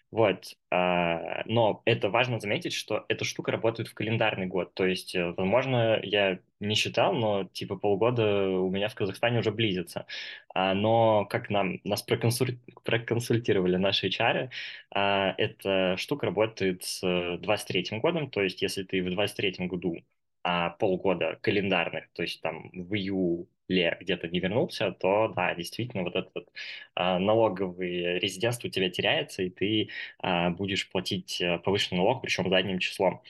Вот. 0.10 0.56
А, 0.72 1.44
но 1.46 1.82
это 1.86 2.10
важно 2.10 2.40
заметить, 2.40 2.72
что 2.74 3.06
эта 3.10 3.26
штука 3.26 3.52
работает 3.52 3.90
в 3.90 3.94
календарный 3.94 4.46
год. 4.48 4.74
То 4.74 4.86
есть, 4.86 5.14
э, 5.16 5.34
возможно, 5.36 6.00
я 6.02 6.40
не 6.62 6.76
считал, 6.76 7.14
но 7.14 7.44
типа 7.44 7.76
полгода 7.76 8.50
у 8.50 8.70
меня 8.72 8.88
в 8.88 8.96
Казахстане 8.96 9.40
уже 9.40 9.52
близится. 9.52 10.06
А, 10.54 10.74
но 10.74 11.26
как 11.26 11.50
нам, 11.50 11.82
нас 11.84 12.04
проконсуль... 12.04 12.58
проконсультировали 12.86 13.76
наши 13.76 14.08
HR, 14.08 14.50
а, 14.92 15.36
эта 15.38 15.98
штука 15.98 16.28
работает 16.28 16.84
с 16.84 17.02
23 17.42 18.00
годом. 18.00 18.30
То 18.30 18.42
есть, 18.42 18.62
если 18.62 18.84
ты 18.84 19.04
в 19.04 19.10
23 19.12 19.68
году 19.68 19.98
а, 20.44 20.72
полгода 20.72 21.38
календарных, 21.42 22.10
то 22.14 22.24
есть 22.24 22.42
там 22.42 22.70
в 22.74 22.94
июле 22.96 23.98
где-то 24.00 24.28
не 24.30 24.40
вернулся, 24.40 24.92
то 24.92 25.30
да, 25.36 25.54
действительно 25.56 26.04
вот 26.04 26.16
этот 26.16 26.50
а, 26.96 27.20
налоговый 27.20 28.20
резидентство 28.20 28.68
у 28.68 28.72
тебя 28.72 28.90
теряется, 28.90 29.44
и 29.44 29.50
ты 29.50 29.90
а, 30.20 30.50
будешь 30.52 30.90
платить 30.90 31.42
э, 31.42 31.60
повышенный 31.60 32.00
налог, 32.00 32.22
причем 32.22 32.50
задним 32.50 32.80
числом. 32.80 33.22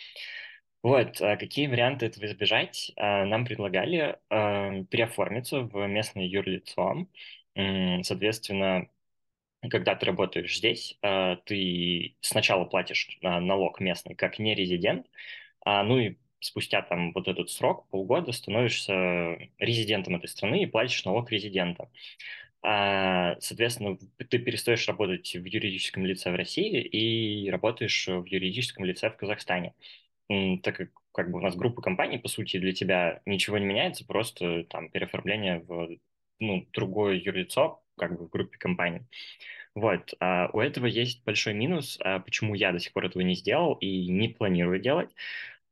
Вот, 0.83 1.21
а 1.21 1.37
какие 1.37 1.67
варианты 1.67 2.05
этого 2.05 2.25
избежать? 2.25 2.91
А, 2.97 3.25
Нам 3.25 3.45
предлагали 3.45 4.17
а, 4.29 4.83
переоформиться 4.85 5.61
в 5.61 5.87
местное 5.87 6.25
юрлицо. 6.25 7.07
Соответственно, 8.03 8.87
когда 9.69 9.95
ты 9.95 10.05
работаешь 10.05 10.57
здесь, 10.57 10.97
а, 11.01 11.37
ты 11.37 12.15
сначала 12.21 12.65
платишь 12.65 13.17
а, 13.23 13.39
налог 13.41 13.79
местный 13.79 14.15
как 14.15 14.39
нерезидент, 14.39 15.07
ну 15.65 15.97
и 15.99 16.17
спустя 16.39 16.81
там 16.81 17.13
вот 17.13 17.27
этот 17.27 17.49
срок, 17.49 17.87
полгода, 17.89 18.31
становишься 18.31 19.37
резидентом 19.59 20.15
этой 20.15 20.27
страны 20.27 20.63
и 20.63 20.67
платишь 20.67 21.05
налог 21.05 21.31
резидента. 21.31 21.89
А, 22.61 23.35
Соответственно, 23.39 23.97
ты 24.17 24.39
перестаешь 24.39 24.87
работать 24.87 25.35
в 25.35 25.45
юридическом 25.45 26.05
лице 26.05 26.31
в 26.31 26.35
России 26.35 26.81
и 26.81 27.49
работаешь 27.49 28.07
в 28.07 28.25
юридическом 28.25 28.85
лице 28.85 29.09
в 29.09 29.17
Казахстане. 29.17 29.73
Так 30.63 30.75
как 30.77 30.89
как 31.17 31.31
бы 31.31 31.39
у 31.39 31.41
нас 31.41 31.55
группа 31.55 31.81
компаний, 31.81 32.19
по 32.19 32.27
сути, 32.27 32.59
для 32.59 32.73
тебя 32.73 33.21
ничего 33.25 33.57
не 33.57 33.65
меняется, 33.65 34.05
просто 34.05 34.65
там 34.65 34.89
переоформление 34.91 35.61
в 35.67 35.97
ну, 36.39 36.67
другое 36.73 37.15
юрлицо, 37.15 37.81
как 37.97 38.19
бы 38.19 38.27
в 38.27 38.29
группе 38.29 38.59
компаний. 38.59 39.01
Вот, 39.73 40.13
а 40.19 40.49
у 40.53 40.59
этого 40.59 40.85
есть 40.85 41.23
большой 41.23 41.55
минус, 41.55 41.97
а 42.03 42.19
почему 42.19 42.53
я 42.53 42.71
до 42.71 42.79
сих 42.79 42.93
пор 42.93 43.05
этого 43.07 43.23
не 43.23 43.33
сделал 43.33 43.73
и 43.75 44.07
не 44.09 44.29
планирую 44.29 44.79
делать. 44.79 45.09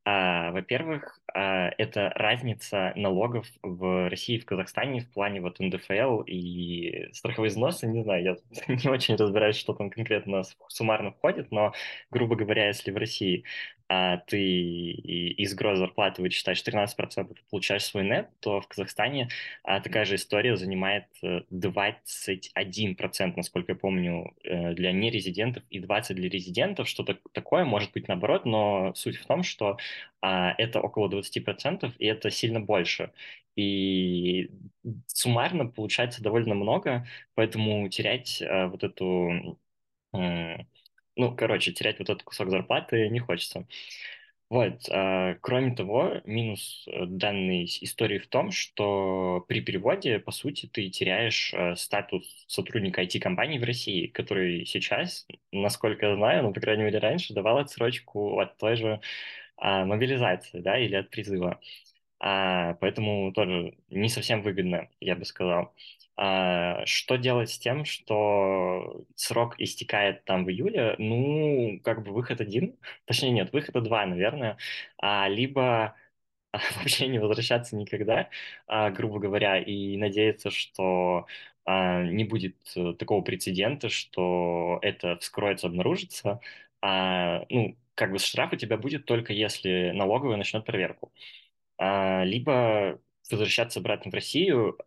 А, 0.08 0.52
во-первых, 0.52 1.20
а, 1.34 1.72
это 1.80 2.12
разница 2.16 2.94
налогов 2.96 3.48
в 3.64 4.08
России 4.08 4.36
и 4.36 4.40
в 4.40 4.46
Казахстане 4.46 5.02
в 5.02 5.10
плане 5.10 5.42
вот 5.42 5.60
НДФЛ 5.60 6.22
и 6.28 7.10
страховые 7.12 7.50
взносы. 7.50 7.88
Не 7.88 8.04
знаю, 8.04 8.24
я 8.24 8.36
не 8.76 8.88
очень 8.88 9.16
разбираюсь, 9.16 9.58
что 9.58 9.74
там 9.74 9.90
конкретно 9.90 10.44
суммарно 10.68 11.12
входит, 11.12 11.52
но, 11.52 11.74
грубо 12.12 12.36
говоря, 12.36 12.68
если 12.68 12.92
в 12.92 12.98
России 12.98 13.46
а, 13.88 14.18
ты 14.18 14.42
из 14.92 15.54
гроз 15.54 15.78
зарплаты 15.78 16.22
вычитаешь 16.22 16.62
13% 16.64 17.32
и 17.32 17.44
получаешь 17.50 17.84
свой 17.86 18.04
нет, 18.04 18.30
то 18.40 18.60
в 18.62 18.68
Казахстане 18.68 19.30
а, 19.64 19.80
такая 19.80 20.06
же 20.06 20.16
история 20.16 20.58
занимает 20.58 21.06
21%, 21.52 23.36
э, 23.36 23.38
насколько 23.38 23.74
я 23.74 23.78
помню, 23.78 24.34
э, 24.44 24.74
для 24.74 24.92
нерезидентов 24.92 25.64
и 25.70 25.80
20% 25.80 26.16
для 26.16 26.30
резидентов. 26.30 26.88
Что-то 26.90 27.20
такое 27.32 27.64
может 27.66 27.92
быть 27.94 28.08
наоборот, 28.08 28.46
но 28.46 28.94
суть 28.96 29.18
в 29.18 29.26
том, 29.28 29.44
что 29.44 29.78
а, 30.22 30.54
это 30.58 30.82
около 30.82 31.08
20%, 31.08 31.94
и 32.00 32.06
это 32.08 32.32
сильно 32.32 32.60
больше. 32.60 33.12
И 33.56 34.50
суммарно 35.08 35.68
получается 35.68 36.24
довольно 36.24 36.56
много, 36.56 37.08
поэтому 37.36 37.88
терять 37.90 38.42
а, 38.42 38.68
вот 38.68 38.84
эту, 38.84 39.60
ну, 41.16 41.36
короче, 41.36 41.72
терять 41.74 42.00
вот 42.00 42.10
этот 42.10 42.24
кусок 42.24 42.50
зарплаты 42.50 43.10
не 43.10 43.20
хочется. 43.20 43.68
Вот. 44.50 44.88
а, 44.92 45.36
Кроме 45.42 45.76
того, 45.76 46.22
минус 46.26 46.86
э, 46.88 47.06
данной 47.08 47.66
истории 47.66 48.20
в 48.20 48.28
том, 48.28 48.52
что 48.52 49.44
при 49.48 49.62
переводе, 49.62 50.20
по 50.20 50.32
сути, 50.32 50.68
ты 50.68 50.90
теряешь 50.90 51.54
э, 51.54 51.76
статус 51.76 52.46
сотрудника 52.48 53.02
IT-компании 53.02 53.58
в 53.60 53.64
России, 53.64 54.08
который 54.08 54.66
сейчас, 54.66 55.28
насколько 55.52 56.06
я 56.08 56.16
знаю, 56.16 56.44
ну, 56.44 56.54
по 56.54 56.62
крайней 56.62 56.84
мере, 56.84 57.00
раньше 57.00 57.34
давал 57.34 57.58
отсрочку 57.58 58.40
от 58.40 58.58
той 58.58 58.76
же 58.76 59.02
а, 59.58 59.86
мобилизации, 59.86 60.62
да, 60.62 60.78
или 60.80 60.96
от 60.96 61.10
призыва. 61.10 61.60
А, 62.20 62.76
поэтому 62.76 63.32
тоже 63.34 63.78
не 63.90 64.10
совсем 64.10 64.42
выгодно, 64.42 64.90
я 65.00 65.16
бы 65.16 65.26
сказал. 65.26 65.74
Что 66.18 67.18
делать 67.18 67.50
с 67.52 67.60
тем, 67.60 67.86
что 67.86 69.06
срок 69.16 69.56
истекает 69.60 70.24
там 70.26 70.46
в 70.46 70.50
июле? 70.50 70.96
Ну, 70.98 71.80
как 71.84 72.04
бы 72.04 72.14
выход 72.14 72.42
один, 72.42 72.78
точнее 73.06 73.32
нет, 73.32 73.54
выхода 73.54 73.82
два, 73.82 74.06
наверное. 74.06 74.58
А, 74.98 75.28
либо 75.28 75.96
вообще 76.78 77.08
не 77.08 77.20
возвращаться 77.20 77.76
никогда, 77.76 78.30
а, 78.68 78.92
грубо 78.92 79.20
говоря, 79.20 79.60
и 79.60 79.98
надеяться, 79.98 80.52
что 80.52 81.28
а, 81.66 82.04
не 82.04 82.24
будет 82.26 82.56
э, 82.76 82.94
такого 82.98 83.22
прецедента, 83.22 83.90
что 83.90 84.80
это 84.82 85.18
вскроется, 85.20 85.68
обнаружится. 85.68 86.40
А, 86.82 87.46
ну, 87.50 87.78
как 87.96 88.12
бы 88.12 88.20
штраф 88.20 88.54
у 88.54 88.56
тебя 88.58 88.78
будет 88.78 89.06
только 89.06 89.34
если 89.34 89.92
налоговая 89.96 90.38
начнет 90.38 90.66
проверку. 90.66 91.12
А, 91.78 92.24
либо 92.24 93.02
возвращаться 93.32 93.80
обратно 93.80 94.12
в 94.12 94.14
Россию 94.14 94.78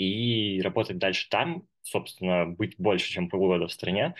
и 0.00 0.60
работать 0.62 0.98
дальше 0.98 1.28
там, 1.30 1.66
собственно, 1.82 2.46
быть 2.46 2.76
больше, 2.78 3.10
чем 3.12 3.28
полгода 3.28 3.66
в 3.68 3.72
стране. 3.72 4.14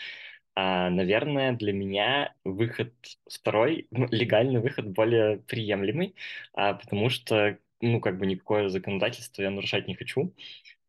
А, 0.55 0.89
наверное, 0.89 1.53
для 1.53 1.73
меня 1.73 2.35
выход 2.43 2.93
второй, 3.29 3.87
ну, 3.91 4.07
легальный 4.11 4.59
выход 4.61 4.87
более 4.89 5.37
приемлемый, 5.39 6.15
а, 6.53 6.73
потому 6.73 7.09
что, 7.09 7.57
ну, 7.81 8.01
как 8.01 8.17
бы 8.19 8.27
никакое 8.27 8.69
законодательство 8.69 9.41
я 9.43 9.51
нарушать 9.51 9.87
не 9.87 9.95
хочу. 9.95 10.33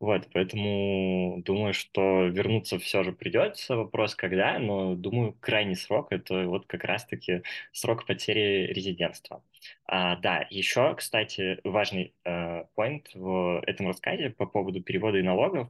Вот, 0.03 0.29
поэтому 0.33 1.43
думаю, 1.45 1.73
что 1.75 2.27
вернуться 2.27 2.77
все 2.81 3.05
же 3.05 3.13
придется. 3.13 3.77
Вопрос, 3.77 4.17
когда, 4.17 4.59
но 4.59 4.97
думаю, 4.97 5.33
крайний 5.41 5.77
срок 5.77 6.09
это 6.11 6.49
вот 6.49 6.67
как 6.67 6.83
раз-таки 6.83 7.43
срок 7.71 8.05
потери 8.05 8.73
резидентства. 8.73 9.45
А, 9.87 10.17
да, 10.17 10.45
еще, 10.51 10.97
кстати, 10.97 11.61
важный 11.63 12.15
поинт 12.75 13.11
э, 13.15 13.19
в 13.21 13.63
этом 13.65 13.87
рассказе 13.87 14.31
по 14.31 14.45
поводу 14.47 14.83
перевода 14.83 15.19
и 15.19 15.23
налогов. 15.23 15.69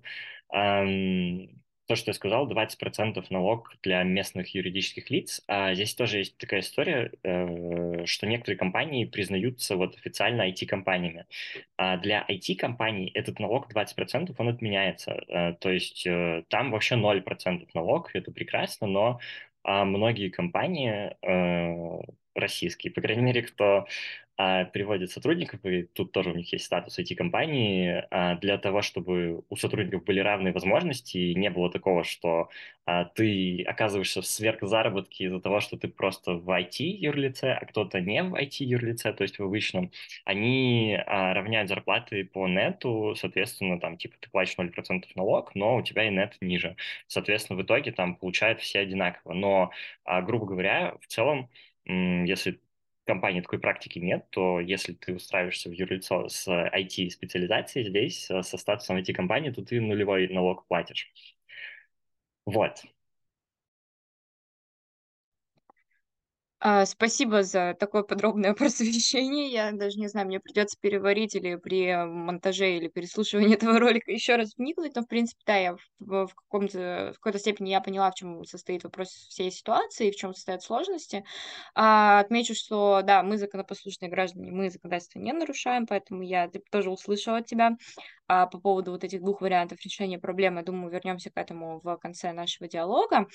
Эм, 0.51 1.62
то, 1.93 1.97
что 1.97 2.09
я 2.09 2.15
сказал, 2.15 2.51
20% 2.51 3.23
налог 3.29 3.77
для 3.83 4.03
местных 4.03 4.55
юридических 4.55 5.11
лиц. 5.11 5.43
А 5.47 5.75
здесь 5.75 5.95
тоже 5.95 6.19
есть 6.19 6.39
такая 6.39 6.61
история, 6.61 7.13
э, 7.23 8.07
что 8.07 8.27
некоторые 8.27 8.57
компании 8.59 9.05
признаются 9.05 9.77
вот 9.77 9.95
официально 9.95 10.49
IT-компаниями. 10.49 11.27
А 11.77 11.99
для 11.99 12.25
IT-компаний 12.27 13.11
этот 13.13 13.41
налог 13.41 13.71
20% 13.71 14.35
он 14.39 14.49
отменяется. 14.49 15.23
Э, 15.29 15.53
то 15.61 15.69
есть 15.71 16.07
э, 16.07 16.45
там 16.49 16.71
вообще 16.71 16.95
0% 16.95 17.69
налог, 17.75 18.11
это 18.15 18.33
прекрасно, 18.33 18.87
но 18.87 19.21
а 19.63 19.85
многие 19.85 20.31
компании 20.31 21.15
российские, 22.35 22.93
по 22.93 23.01
крайней 23.01 23.23
мере, 23.23 23.43
кто 23.43 23.87
приводят 24.73 25.11
сотрудников, 25.11 25.65
и 25.65 25.85
тут 25.85 26.13
тоже 26.13 26.31
у 26.31 26.35
них 26.35 26.53
есть 26.53 26.65
статус 26.65 26.99
IT-компании, 26.99 28.05
а, 28.11 28.37
для 28.37 28.59
того, 28.59 28.83
чтобы 28.83 29.45
у 29.49 29.57
сотрудников 29.57 30.05
были 30.05 30.21
равные 30.21 30.53
возможности, 30.53 31.19
и 31.19 31.35
не 31.35 31.51
было 31.51 31.71
такого, 31.71 32.05
что 32.05 32.49
а, 32.85 33.05
ты 33.05 33.63
оказываешься 33.63 34.23
в 34.23 34.27
сверхзаработке 34.27 35.25
из-за 35.25 35.41
того, 35.41 35.61
что 35.61 35.77
ты 35.77 35.89
просто 35.89 36.33
в 36.35 36.49
IT-юрлице, 36.51 37.45
а 37.61 37.65
кто-то 37.67 38.01
не 38.01 38.23
в 38.23 38.35
IT-юрлице, 38.35 39.13
то 39.13 39.23
есть 39.23 39.39
в 39.39 39.45
обычном, 39.45 39.91
они 40.25 40.99
а, 41.07 41.35
равняют 41.35 41.69
зарплаты 41.69 42.25
по 42.25 42.49
нету, 42.49 43.15
соответственно, 43.17 43.79
там, 43.81 43.97
типа, 43.97 44.17
ты 44.21 44.31
платишь 44.31 44.57
0% 44.57 45.05
налог, 45.15 45.55
но 45.55 45.77
у 45.77 45.83
тебя 45.83 46.07
и 46.09 46.11
нет 46.11 46.37
ниже. 46.41 46.77
Соответственно, 47.07 47.59
в 47.59 47.63
итоге 47.63 47.93
там 47.93 48.17
получают 48.17 48.61
все 48.61 48.81
одинаково. 48.81 49.33
Но, 49.35 49.71
а, 50.05 50.23
грубо 50.23 50.47
говоря, 50.47 50.97
в 51.01 51.07
целом, 51.07 51.49
если 51.85 52.61
компании 53.07 53.41
такой 53.41 53.59
практики 53.61 53.99
нет, 53.99 54.27
то 54.31 54.61
если 54.61 54.93
ты 54.95 55.15
устраиваешься 55.15 55.69
в 55.69 55.73
юрлицо 55.73 56.29
с 56.29 56.49
IT-специализацией 56.49 57.89
здесь, 57.89 58.31
э, 58.31 58.43
со 58.43 58.57
статусом 58.59 58.97
IT-компании, 58.97 59.51
то 59.51 59.63
ты 59.65 59.81
нулевой 59.81 60.29
налог 60.29 60.67
платишь. 60.67 61.13
Вот. 62.47 62.83
А, 66.52 66.52
спасибо 66.87 67.43
за 67.43 67.75
такое 67.79 68.03
подробное 68.03 68.55
просвещение. 68.55 69.49
Я 69.49 69.73
даже 69.73 69.99
не 69.99 70.09
знаю, 70.09 70.29
мне 70.29 70.39
придется 70.39 70.79
переварить 70.81 71.35
или 71.35 71.57
при 71.57 71.93
монтаже 72.07 72.77
или 72.77 72.89
переслушивании 72.89 73.55
этого 73.57 73.79
ролика 73.79 74.13
еще 74.13 74.37
раз 74.37 74.55
вникнуть, 74.57 74.95
но, 74.95 75.03
в 75.03 75.09
принципе, 75.09 75.43
да, 75.47 75.57
я 75.57 75.77
в, 75.99 76.27
в 76.27 76.35
каком-то, 76.35 77.13
в 77.15 77.19
какой-то 77.19 77.39
степени 77.39 77.71
я 77.71 77.81
поняла, 77.81 78.11
в 78.11 78.15
чем 78.15 78.45
состоит 78.45 78.85
вопрос 78.85 79.09
всей 79.09 79.51
ситуации, 79.51 80.11
в 80.11 80.17
чем 80.17 80.35
состоят 80.35 80.63
сложности. 80.63 81.25
А, 81.75 82.21
отмечу, 82.21 82.55
что, 82.55 83.03
да, 83.03 83.23
мы 83.23 83.39
законопослушные 83.39 84.11
граждане, 84.11 84.53
мы 84.53 84.71
законодательство 84.71 85.19
не 85.19 85.33
нарушаем, 85.33 85.87
поэтому 85.87 86.23
я 86.23 86.49
тоже 86.71 86.91
услышала 86.91 87.39
от 87.39 87.47
тебя 87.47 87.77
а, 88.29 88.47
по 88.47 88.61
поводу 88.61 88.93
вот 88.93 89.05
этих 89.05 89.21
двух 89.21 89.41
вариантов 89.41 89.81
решения 89.85 90.19
проблемы. 90.19 90.63
Думаю, 90.63 90.93
вернемся 90.93 91.31
к 91.31 91.37
этому 91.37 91.81
в 91.83 91.97
конце 91.97 92.33
нашего 92.33 92.69
диалога. 92.69 93.27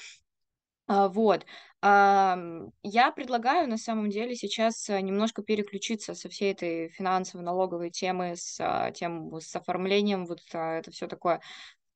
А, 0.87 1.07
вот. 1.09 1.45
Я 1.81 3.11
предлагаю 3.15 3.69
на 3.69 3.77
самом 3.77 4.09
деле 4.09 4.35
сейчас 4.35 4.89
э, 4.89 4.99
немножко 4.99 5.43
переключиться 5.43 6.15
со 6.15 6.27
всей 6.27 6.51
этой 6.51 6.89
финансово-налоговой 6.89 7.91
темы, 7.91 8.33
с 8.35 8.57
а, 8.59 8.91
тем, 8.91 9.39
с 9.39 9.55
оформлением, 9.55 10.25
вот 10.25 10.39
а, 10.53 10.79
это 10.79 10.89
все 10.91 11.07
такое, 11.07 11.39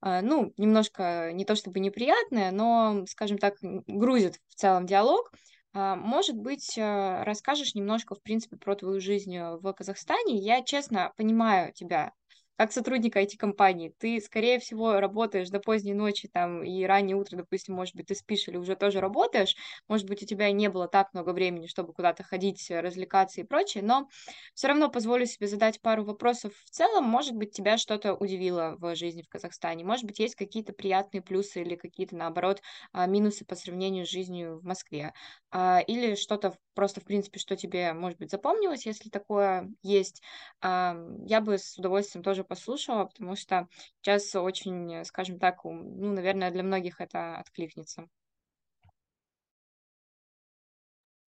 ну, 0.00 0.52
немножко 0.56 1.30
не 1.32 1.44
то 1.44 1.54
чтобы 1.54 1.80
неприятное, 1.80 2.50
но, 2.50 3.04
скажем 3.06 3.38
так, 3.38 3.54
грузит 3.60 4.40
в 4.48 4.54
целом 4.54 4.86
диалог 4.86 5.30
может 5.74 6.36
быть, 6.36 6.76
э, 6.76 7.22
расскажешь 7.22 7.74
немножко, 7.74 8.14
в 8.14 8.22
принципе, 8.22 8.56
про 8.56 8.76
твою 8.76 9.00
жизнь 9.00 9.34
э, 9.34 9.56
в 9.56 9.72
Казахстане? 9.72 10.36
Я, 10.36 10.62
честно, 10.62 11.12
понимаю 11.16 11.72
тебя 11.72 12.12
как 12.56 12.72
сотрудника 12.72 13.18
IT-компании. 13.18 13.92
Ты, 13.98 14.20
скорее 14.20 14.58
всего, 14.60 15.00
работаешь 15.00 15.48
до 15.50 15.58
поздней 15.60 15.94
ночи 15.94 16.28
там 16.32 16.62
и 16.62 16.84
раннее 16.84 17.16
утро, 17.16 17.36
допустим, 17.36 17.74
может 17.74 17.96
быть, 17.96 18.06
ты 18.06 18.14
спишь 18.14 18.46
или 18.48 18.56
уже 18.56 18.76
тоже 18.76 19.00
работаешь. 19.00 19.56
Может 19.88 20.06
быть, 20.08 20.22
у 20.22 20.26
тебя 20.26 20.50
не 20.52 20.68
было 20.68 20.86
так 20.88 21.12
много 21.14 21.30
времени, 21.32 21.66
чтобы 21.66 21.92
куда-то 21.92 22.22
ходить, 22.22 22.70
развлекаться 22.70 23.40
и 23.40 23.44
прочее, 23.44 23.82
но 23.82 24.08
все 24.54 24.68
равно 24.68 24.90
позволю 24.90 25.26
себе 25.26 25.46
задать 25.46 25.80
пару 25.80 26.04
вопросов 26.04 26.52
в 26.64 26.70
целом. 26.70 27.04
Может 27.04 27.34
быть, 27.34 27.52
тебя 27.52 27.76
что-то 27.78 28.14
удивило 28.14 28.76
в 28.78 28.94
жизни 28.96 29.22
в 29.22 29.28
Казахстане? 29.28 29.84
Может 29.84 30.04
быть, 30.04 30.18
есть 30.18 30.34
какие-то 30.34 30.72
приятные 30.72 31.22
плюсы 31.22 31.62
или 31.62 31.76
какие-то, 31.76 32.16
наоборот, 32.16 32.60
а, 32.92 33.06
минусы 33.06 33.44
по 33.44 33.54
сравнению 33.54 34.06
с 34.06 34.10
жизнью 34.10 34.58
в 34.60 34.64
Москве? 34.64 35.12
А, 35.50 35.80
или 35.80 36.14
что-то 36.14 36.54
просто, 36.74 37.00
в 37.00 37.04
принципе, 37.04 37.38
что 37.38 37.56
тебе, 37.56 37.92
может 37.92 38.18
быть, 38.18 38.30
запомнилось, 38.30 38.86
если 38.86 39.10
такое 39.10 39.68
есть. 39.82 40.22
Я 40.62 41.40
бы 41.42 41.58
с 41.58 41.76
удовольствием 41.78 42.22
тоже 42.22 42.41
послушала, 42.44 43.04
потому 43.06 43.36
что 43.36 43.68
сейчас 44.00 44.34
очень, 44.34 45.04
скажем 45.04 45.38
так, 45.38 45.64
ну, 45.64 46.12
наверное, 46.12 46.50
для 46.50 46.62
многих 46.62 47.00
это 47.00 47.36
откликнется. 47.36 48.08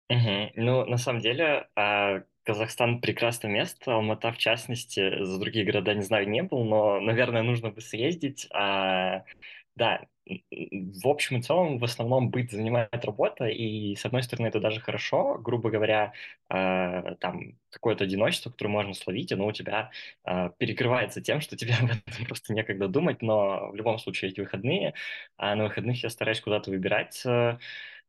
Мгм. 0.09 0.53
Ну, 0.55 0.85
на 0.87 0.99
самом 0.99 1.21
деле, 1.21 1.69
а, 1.75 2.23
Казахстан 2.45 3.01
прекрасное 3.01 3.51
место, 3.51 3.95
Алмата 3.95 4.31
в 4.33 4.39
частности, 4.39 5.25
за 5.25 5.39
другие 5.41 5.65
города, 5.65 5.95
не 5.95 6.03
знаю, 6.03 6.29
не 6.29 6.43
был, 6.45 6.65
но, 6.65 7.01
наверное, 7.01 7.43
нужно 7.43 7.71
бы 7.71 7.81
съездить. 7.81 8.49
Да, 9.77 10.07
в 10.27 11.07
общем 11.09 11.37
и 11.37 11.43
целом, 11.43 11.79
в 11.79 11.85
основном 11.85 12.31
быт 12.31 12.51
занимает 12.51 13.05
работа, 13.05 13.45
и, 13.47 13.95
с 13.95 14.05
одной 14.07 14.23
стороны, 14.23 14.49
это 14.49 14.59
даже 14.61 14.81
хорошо, 14.81 15.39
грубо 15.39 15.71
говоря, 15.71 16.15
а, 16.49 17.15
там, 17.17 17.59
какое-то 17.71 18.05
одиночество, 18.05 18.51
которое 18.51 18.71
можно 18.71 18.95
словить, 18.95 19.33
оно 19.33 19.47
у 19.47 19.53
тебя 19.53 19.91
а, 20.25 20.49
перекрывается 20.51 21.21
тем, 21.21 21.41
что 21.43 21.57
тебе 21.57 21.75
об 21.81 21.91
этом 21.91 22.27
просто 22.27 22.55
некогда 22.55 22.89
думать, 22.89 23.21
но 23.23 23.71
в 23.71 23.75
любом 23.77 23.99
случае 23.99 24.31
эти 24.33 24.41
выходные, 24.41 24.95
а 25.37 25.55
на 25.55 25.65
выходных 25.65 26.03
я 26.03 26.11
стараюсь 26.11 26.41
куда-то 26.41 26.71
выбирать, 26.71 27.23
э, 27.27 27.59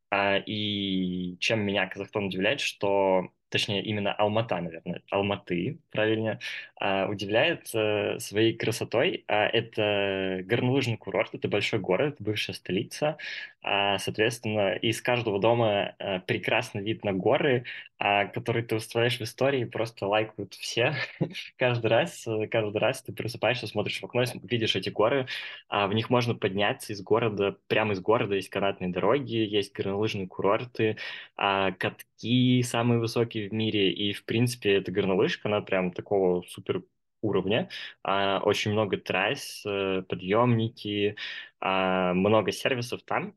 а, 0.09 0.37
и 0.45 1.37
чем 1.39 1.61
меня 1.61 1.87
Казахстан 1.87 2.25
удивляет, 2.27 2.61
что, 2.61 3.29
точнее, 3.49 3.83
именно 3.83 4.13
Алмата, 4.13 4.59
наверное, 4.59 5.01
Алматы, 5.09 5.79
правильнее, 5.91 6.39
а, 6.79 7.07
удивляет 7.07 7.69
э, 7.73 8.19
своей 8.19 8.53
красотой. 8.53 9.23
А, 9.27 9.47
это 9.47 10.41
горнолыжный 10.43 10.97
курорт, 10.97 11.33
это 11.33 11.47
большой 11.47 11.79
город, 11.79 12.17
бывшая 12.19 12.53
столица. 12.53 13.17
А, 13.63 13.97
соответственно, 13.97 14.75
из 14.75 15.01
каждого 15.01 15.39
дома 15.39 15.95
а, 15.97 16.19
прекрасный 16.19 16.83
вид 16.83 17.03
на 17.03 17.13
горы, 17.13 17.65
которые 17.99 18.63
ты 18.63 18.75
устраиваешь 18.75 19.17
в 19.17 19.23
истории, 19.23 19.65
просто 19.65 20.05
лайкают 20.05 20.53
все. 20.53 20.93
Каждый 21.57 21.87
раз, 21.87 22.27
э, 22.27 22.47
каждый 22.47 22.77
раз 22.77 23.01
ты 23.01 23.11
просыпаешься, 23.11 23.65
смотришь 23.65 23.99
в 24.01 24.05
окно 24.05 24.23
видишь 24.43 24.75
эти 24.75 24.89
горы, 24.89 25.25
в 25.67 25.91
них 25.93 26.11
можно 26.11 26.35
подняться 26.35 26.93
из 26.93 27.01
города, 27.01 27.57
прямо 27.67 27.93
из 27.93 27.99
города 27.99 28.35
есть 28.35 28.49
канатные 28.49 28.91
дороги, 28.91 29.33
есть 29.37 29.73
горнолыжные 29.73 30.27
курорты, 30.27 30.97
катки 31.35 32.61
самые 32.61 32.99
высокие 32.99 33.36
в 33.47 33.53
мире, 33.53 33.91
и, 33.91 34.13
в 34.13 34.25
принципе, 34.25 34.73
эта 34.77 34.91
горнолыжка, 34.91 35.47
она 35.49 35.61
прям 35.61 35.91
такого 35.91 36.41
супер 36.47 36.83
уровня, 37.21 37.69
а, 38.03 38.39
очень 38.43 38.71
много 38.71 38.97
трасс, 38.97 39.63
э, 39.65 40.03
подъемники, 40.07 41.15
а, 41.59 42.13
много 42.13 42.51
сервисов 42.51 43.01
там, 43.03 43.35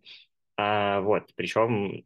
а, 0.57 1.01
вот, 1.01 1.33
причем 1.37 2.05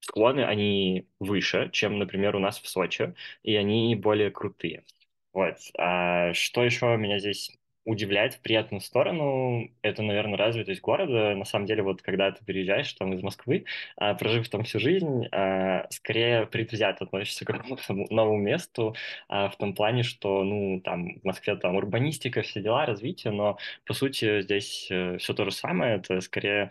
склоны, 0.00 0.40
они 0.44 1.08
выше, 1.20 1.70
чем, 1.72 1.98
например, 1.98 2.36
у 2.36 2.38
нас 2.40 2.60
в 2.60 2.68
Сочи, 2.68 3.14
и 3.42 3.56
они 3.56 3.94
более 3.96 4.30
крутые. 4.30 4.84
Вот. 5.32 5.56
А 5.78 6.32
что 6.34 6.62
еще 6.64 6.96
меня 6.96 7.18
здесь 7.18 7.50
удивляет 7.84 8.34
в 8.34 8.40
приятную 8.40 8.80
сторону, 8.80 9.70
это, 9.82 10.02
наверное, 10.02 10.38
развитость 10.38 10.80
города. 10.80 11.34
На 11.34 11.44
самом 11.44 11.66
деле, 11.66 11.82
вот 11.82 12.02
когда 12.02 12.30
ты 12.32 12.44
переезжаешь 12.44 12.92
там 12.94 13.12
из 13.12 13.22
Москвы, 13.22 13.64
а, 13.96 14.14
прожив 14.14 14.48
там 14.48 14.64
всю 14.64 14.78
жизнь, 14.80 15.26
а, 15.32 15.86
скорее 15.90 16.46
предвзято 16.46 17.04
относишься 17.04 17.44
к 17.44 17.48
какому-то 17.48 17.82
новому 18.10 18.38
месту, 18.38 18.94
а, 19.28 19.48
в 19.48 19.56
том 19.56 19.74
плане, 19.74 20.02
что, 20.02 20.42
ну, 20.44 20.80
там, 20.80 21.18
в 21.20 21.24
Москве 21.24 21.56
там 21.56 21.76
урбанистика, 21.76 22.42
все 22.42 22.60
дела, 22.62 22.86
развитие, 22.86 23.32
но, 23.32 23.58
по 23.86 23.94
сути, 23.94 24.40
здесь 24.42 24.88
э, 24.90 25.18
все 25.18 25.34
то 25.34 25.44
же 25.44 25.50
самое, 25.50 25.96
это 25.96 26.20
скорее 26.20 26.70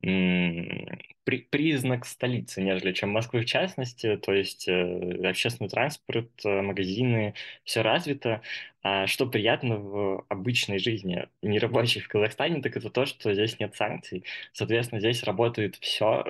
при- 0.00 1.42
признак 1.50 2.06
столицы, 2.06 2.62
нежели 2.62 2.92
чем 2.92 3.10
Москвы 3.10 3.40
в 3.40 3.46
частности. 3.46 4.16
То 4.16 4.32
есть 4.32 4.68
э, 4.68 5.28
общественный 5.28 5.68
транспорт, 5.68 6.30
э, 6.44 6.62
магазины, 6.62 7.34
все 7.64 7.82
развито. 7.82 8.42
А 8.82 9.06
что 9.06 9.26
приятно 9.26 9.76
в 9.78 10.24
обычной 10.28 10.78
жизни 10.78 11.28
нерабочей 11.42 12.00
в 12.00 12.08
Казахстане, 12.08 12.62
так 12.62 12.76
это 12.76 12.90
то, 12.90 13.06
что 13.06 13.32
здесь 13.34 13.58
нет 13.58 13.74
санкций. 13.76 14.24
Соответственно, 14.52 15.00
здесь 15.00 15.22
работает 15.24 15.76
все, 15.76 16.24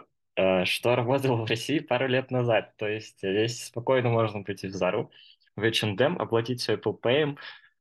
что 0.65 0.95
работало 0.97 1.37
в 1.37 1.45
России 1.49 1.81
пару 1.81 2.07
лет 2.09 2.31
назад. 2.31 2.75
То 2.77 2.89
есть 2.89 3.19
здесь 3.19 3.65
спокойно 3.65 4.09
можно 4.09 4.43
прийти 4.43 4.69
в 4.69 4.73
Зару, 4.73 5.11
в 5.57 5.63
H&M, 5.63 6.17
оплатить 6.19 6.61
все 6.61 6.75
Apple 6.75 6.99
Pay, 7.01 7.37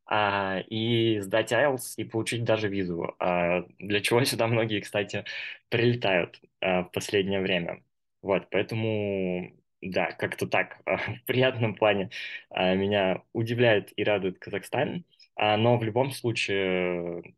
а, 0.08 0.60
и 0.70 1.20
сдать 1.20 1.52
IELTS 1.52 1.96
и 1.98 2.04
получить 2.06 2.43
даже 2.43 2.70
визу. 2.70 3.15
А, 3.20 3.63
для 3.80 4.02
чего 4.02 4.24
сюда 4.26 4.48
многие, 4.48 4.80
кстати, 4.82 5.26
прилетают 5.70 6.41
а, 6.62 6.84
в 6.84 6.91
последнее 6.91 7.41
время. 7.41 7.84
Вот, 8.22 8.50
поэтому, 8.52 9.52
да, 9.82 10.12
как-то 10.12 10.48
так 10.48 10.82
а, 10.86 10.98
в 11.24 11.24
приятном 11.26 11.76
плане 11.76 12.10
а, 12.50 12.76
меня 12.76 13.24
удивляет 13.34 13.91
и 13.98 14.04
радует 14.04 14.39
Казахстан. 14.39 15.06
А, 15.36 15.58
но 15.58 15.78
в 15.78 15.84
любом 15.84 16.12
случае, 16.12 17.36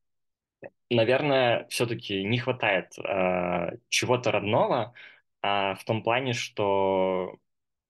наверное, 0.90 1.68
все-таки 1.70 2.24
не 2.24 2.38
хватает 2.40 2.94
а, 3.00 3.72
чего-то 3.90 4.32
родного 4.32 4.94
а, 5.42 5.76
в 5.76 5.84
том 5.86 6.04
плане, 6.04 6.34
что 6.34 7.38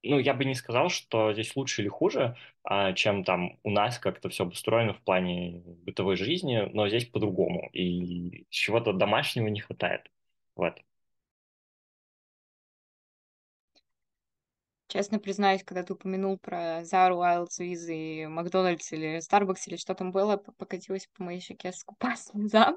ну, 0.03 0.19
я 0.19 0.33
бы 0.33 0.45
не 0.45 0.55
сказал, 0.55 0.89
что 0.89 1.33
здесь 1.33 1.55
лучше 1.55 1.81
или 1.81 1.89
хуже, 1.89 2.35
а, 2.63 2.93
чем 2.93 3.23
там 3.23 3.59
у 3.63 3.71
нас 3.71 3.99
как-то 3.99 4.29
все 4.29 4.43
обустроено 4.43 4.93
в 4.93 5.01
плане 5.01 5.61
бытовой 5.85 6.15
жизни, 6.15 6.69
но 6.73 6.87
здесь 6.89 7.05
по-другому, 7.05 7.69
и 7.73 8.45
чего-то 8.49 8.93
домашнего 8.93 9.47
не 9.47 9.59
хватает. 9.61 10.09
Вот. 10.55 10.75
Честно 14.87 15.19
признаюсь, 15.19 15.63
когда 15.63 15.83
ты 15.83 15.93
упомянул 15.93 16.39
про 16.39 16.83
Зару, 16.83 17.17
Wild's, 17.21 17.59
и 17.59 18.25
Макдональдс 18.25 18.91
или 18.91 19.17
Starbucks 19.19 19.61
или 19.67 19.75
что 19.75 19.93
там 19.93 20.11
было, 20.11 20.37
п- 20.37 20.51
покатилась 20.53 21.07
по 21.15 21.23
моей 21.23 21.41
щеке 21.41 21.71
скупа 21.71 22.15
слеза. 22.15 22.75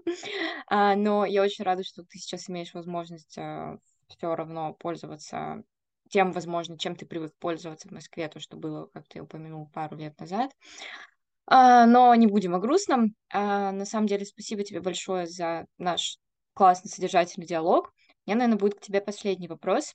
А, 0.67 0.95
но 0.95 1.25
я 1.25 1.43
очень 1.43 1.65
рада, 1.65 1.83
что 1.85 2.03
ты 2.05 2.19
сейчас 2.19 2.51
имеешь 2.51 2.75
возможность 2.75 3.31
все 3.31 4.35
равно 4.35 4.75
пользоваться 4.75 5.65
тем, 6.13 6.31
возможно, 6.33 6.79
чем 6.79 6.95
ты 6.95 7.07
привык 7.07 7.33
пользоваться 7.39 7.89
в 7.89 7.93
Москве, 7.93 8.29
то, 8.29 8.39
что 8.39 8.57
было, 8.57 8.87
как 8.93 9.09
ты 9.09 9.21
упомянул, 9.21 9.69
пару 9.73 9.97
лет 9.97 10.19
назад. 10.21 10.53
А, 11.47 11.87
но 11.87 12.15
не 12.15 12.27
будем 12.27 12.55
о 12.55 12.59
грустном. 12.59 13.15
А, 13.31 13.73
на 13.73 13.87
самом 13.87 14.07
деле, 14.07 14.27
спасибо 14.27 14.63
тебе 14.63 14.81
большое 14.81 15.27
за 15.27 15.67
наш 15.79 16.19
классный 16.55 16.91
содержательный 16.91 17.47
диалог. 17.47 17.93
У 18.27 18.31
меня, 18.31 18.37
наверное, 18.37 18.59
будет 18.59 18.75
к 18.75 18.81
тебе 18.81 19.01
последний 19.01 19.49
вопрос. 19.49 19.95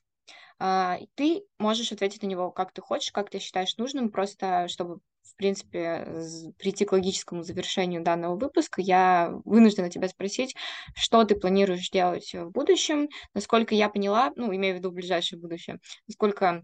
А, 0.60 0.98
ты 1.14 1.44
можешь 1.60 1.92
ответить 1.92 2.24
на 2.24 2.28
него 2.28 2.52
как 2.52 2.74
ты 2.74 2.82
хочешь, 2.82 3.12
как 3.12 3.30
ты 3.30 3.38
считаешь 3.38 3.78
нужным, 3.78 4.10
просто 4.10 4.68
чтобы, 4.70 5.00
принципе, 5.38 6.08
прийти 6.58 6.86
к 6.86 6.92
логическому 6.92 7.44
завершению 7.44 8.04
данного 8.04 8.36
выпуска, 8.36 8.82
я 8.82 9.32
вынуждена 9.46 9.90
тебя 9.90 10.08
спросить, 10.10 10.56
что 10.96 11.24
ты 11.24 11.36
планируешь 11.36 11.90
делать 11.90 12.34
в 12.34 12.50
будущем. 12.50 13.10
Насколько 13.34 13.76
я 13.76 13.90
поняла, 13.90 14.32
ну, 14.36 14.54
имею 14.54 14.76
в 14.76 14.78
виду 14.80 14.92
ближайшее 14.92 15.40
будущее, 15.40 15.80
насколько 16.08 16.64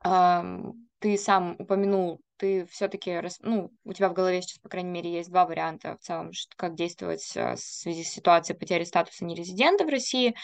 ам, 0.00 0.74
ты 0.98 1.18
сам 1.18 1.56
упомянул, 1.58 2.20
ты 2.36 2.66
все-таки, 2.66 3.20
ну, 3.40 3.70
у 3.84 3.92
тебя 3.92 4.08
в 4.08 4.12
голове 4.12 4.42
сейчас, 4.42 4.58
по 4.58 4.68
крайней 4.68 4.90
мере, 4.90 5.12
есть 5.12 5.30
два 5.30 5.46
варианта 5.46 5.96
в 5.96 6.04
целом, 6.04 6.30
как 6.56 6.74
действовать 6.74 7.32
а, 7.36 7.56
в 7.56 7.60
связи 7.60 8.04
с 8.04 8.10
ситуацией 8.10 8.58
потери 8.58 8.84
статуса 8.84 9.24
нерезидента 9.24 9.84
в 9.84 9.88
России. 9.88 10.34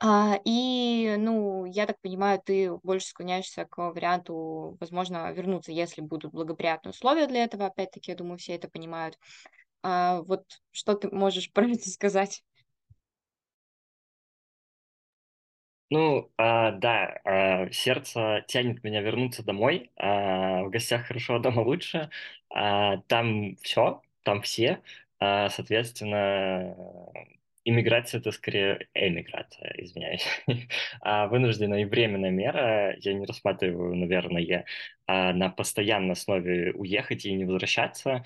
А, 0.00 0.38
и, 0.44 1.16
ну, 1.18 1.64
я 1.66 1.86
так 1.86 2.00
понимаю, 2.00 2.40
ты 2.44 2.72
больше 2.84 3.08
склоняешься 3.08 3.64
к 3.64 3.78
варианту, 3.78 4.76
возможно, 4.80 5.30
вернуться, 5.32 5.72
если 5.72 6.02
будут 6.02 6.32
благоприятные 6.32 6.92
условия 6.92 7.26
для 7.26 7.42
этого. 7.44 7.66
Опять-таки, 7.66 8.12
я 8.12 8.16
думаю, 8.16 8.38
все 8.38 8.54
это 8.54 8.68
понимают. 8.68 9.18
А, 9.82 10.22
вот 10.22 10.44
что 10.72 10.94
ты 10.94 11.10
можешь 11.10 11.52
про 11.54 11.68
это 11.68 11.90
сказать? 11.90 12.42
Ну, 15.90 16.30
а, 16.36 16.72
да, 16.72 17.18
а, 17.24 17.70
сердце 17.72 18.44
тянет 18.48 18.84
меня 18.84 19.00
вернуться 19.00 19.42
домой. 19.42 19.90
а, 19.96 20.64
в 20.64 20.70
гостях 20.70 21.06
хорошо, 21.06 21.36
а 21.36 21.38
дома 21.38 21.60
лучше. 21.62 22.10
А, 22.50 22.98
там 23.08 23.56
все, 23.62 24.02
там 24.22 24.42
все. 24.42 24.82
А, 25.18 25.48
соответственно, 25.48 26.76
иммиграция 27.68 28.20
это 28.20 28.32
скорее 28.32 28.88
эмиграция, 28.94 29.74
извиняюсь. 29.78 30.24
а 31.00 31.26
вынужденная 31.28 31.82
и 31.82 31.84
временная 31.84 32.30
мера 32.30 32.96
я 32.98 33.14
не 33.14 33.26
рассматриваю, 33.26 33.94
наверное, 33.94 34.64
а 35.06 35.32
на 35.32 35.48
постоянной 35.50 36.12
основе 36.12 36.72
уехать 36.72 37.24
и 37.24 37.32
не 37.34 37.44
возвращаться. 37.44 38.24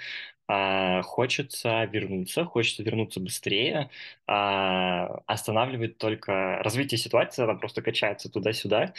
А 0.54 1.00
хочется 1.02 1.84
вернуться, 1.84 2.44
хочется 2.44 2.82
вернуться 2.82 3.20
быстрее. 3.20 3.88
А 4.26 5.06
останавливает 5.26 5.96
только 5.96 6.58
развитие 6.62 6.98
ситуации, 6.98 7.42
она 7.44 7.54
просто 7.54 7.80
качается 7.80 8.30
туда-сюда. 8.30 8.92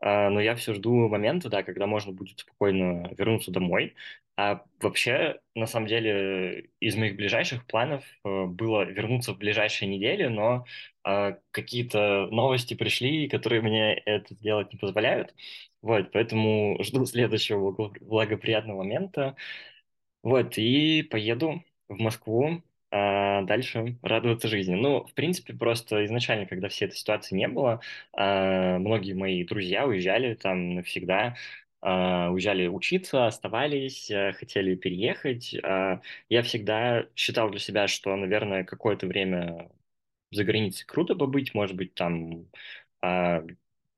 А, 0.00 0.28
но 0.28 0.38
я 0.40 0.54
все 0.54 0.74
жду 0.74 1.08
момента, 1.08 1.48
да, 1.48 1.62
когда 1.62 1.86
можно 1.86 2.12
будет 2.12 2.40
спокойно 2.40 3.10
вернуться 3.16 3.50
домой. 3.50 3.94
А 4.36 4.62
вообще, 4.80 5.40
на 5.54 5.66
самом 5.66 5.86
деле, 5.88 6.68
из 6.78 6.94
моих 6.96 7.16
ближайших 7.16 7.66
планов 7.66 8.04
э, 8.24 8.44
было 8.44 8.82
вернуться 8.84 9.32
в 9.32 9.38
ближайшие 9.38 9.88
недели, 9.88 10.26
но 10.26 10.66
какие-то 11.52 12.26
новости 12.30 12.74
пришли, 12.74 13.28
которые 13.30 13.62
мне 13.62 13.94
это 13.94 14.34
сделать 14.34 14.72
не 14.74 14.78
позволяют. 14.78 15.34
Вот, 15.80 16.12
поэтому 16.12 16.76
жду 16.82 17.06
следующего 17.06 17.70
благоприятного 18.00 18.78
момента. 18.78 19.36
Вот, 20.22 20.58
и 20.58 21.02
поеду 21.02 21.62
в 21.88 21.98
Москву 22.00 22.62
а 22.90 23.42
дальше 23.42 23.98
радоваться 24.02 24.48
жизни. 24.48 24.74
Ну, 24.74 25.04
в 25.04 25.12
принципе, 25.14 25.52
просто 25.54 26.06
изначально, 26.06 26.46
когда 26.46 26.68
всей 26.70 26.86
этой 26.86 26.96
ситуации 26.96 27.36
не 27.36 27.46
было, 27.48 27.80
а, 28.14 28.78
многие 28.78 29.12
мои 29.12 29.44
друзья 29.44 29.86
уезжали 29.86 30.32
там 30.34 30.74
навсегда, 30.76 31.36
а, 31.82 32.30
уезжали 32.30 32.66
учиться, 32.66 33.26
оставались, 33.26 34.10
а, 34.10 34.32
хотели 34.32 34.74
переехать. 34.74 35.54
А, 35.62 36.00
я 36.30 36.42
всегда 36.42 37.06
считал 37.14 37.50
для 37.50 37.60
себя, 37.60 37.88
что, 37.88 38.16
наверное, 38.16 38.64
какое-то 38.64 39.06
время 39.06 39.70
за 40.32 40.44
границей 40.44 40.86
круто 40.86 41.14
побыть, 41.16 41.54
может 41.54 41.76
быть, 41.76 41.94
там, 41.94 42.46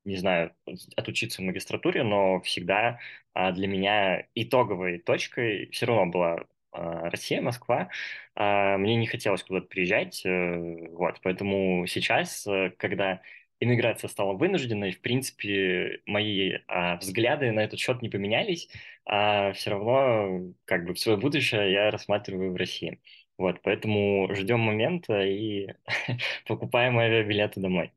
не 0.05 0.17
знаю, 0.17 0.53
отучиться 0.95 1.41
в 1.41 1.45
магистратуре, 1.45 2.03
но 2.03 2.41
всегда 2.41 2.99
для 3.35 3.67
меня 3.67 4.27
итоговой 4.35 4.99
точкой 4.99 5.69
все 5.71 5.85
равно 5.85 6.07
была 6.07 6.39
Россия, 6.73 7.41
Москва. 7.41 7.89
Мне 8.35 8.95
не 8.95 9.07
хотелось 9.07 9.43
куда-то 9.43 9.67
приезжать, 9.67 10.25
э, 10.25 10.87
вот, 10.91 11.19
поэтому 11.21 11.85
сейчас, 11.85 12.47
э, 12.47 12.71
когда 12.77 13.21
иммиграция 13.61 14.09
стала 14.09 14.33
вынужденной, 14.33 14.91
в 14.91 15.01
принципе, 15.01 16.01
мои 16.05 16.53
а, 16.67 16.97
взгляды 16.97 17.51
на 17.51 17.61
этот 17.61 17.79
счет 17.79 18.01
не 18.01 18.09
поменялись, 18.09 18.69
а 19.05 19.53
все 19.53 19.69
равно 19.71 20.53
как 20.65 20.85
бы 20.85 20.95
свое 20.95 21.17
будущее 21.17 21.71
я 21.71 21.91
рассматриваю 21.91 22.51
в 22.51 22.55
России. 22.55 22.99
Вот, 23.37 23.61
поэтому 23.63 24.29
ждем 24.33 24.59
момента 24.59 25.21
и 25.23 25.67
покупаем 26.47 26.97
авиабилеты 26.99 27.59
домой. 27.61 27.91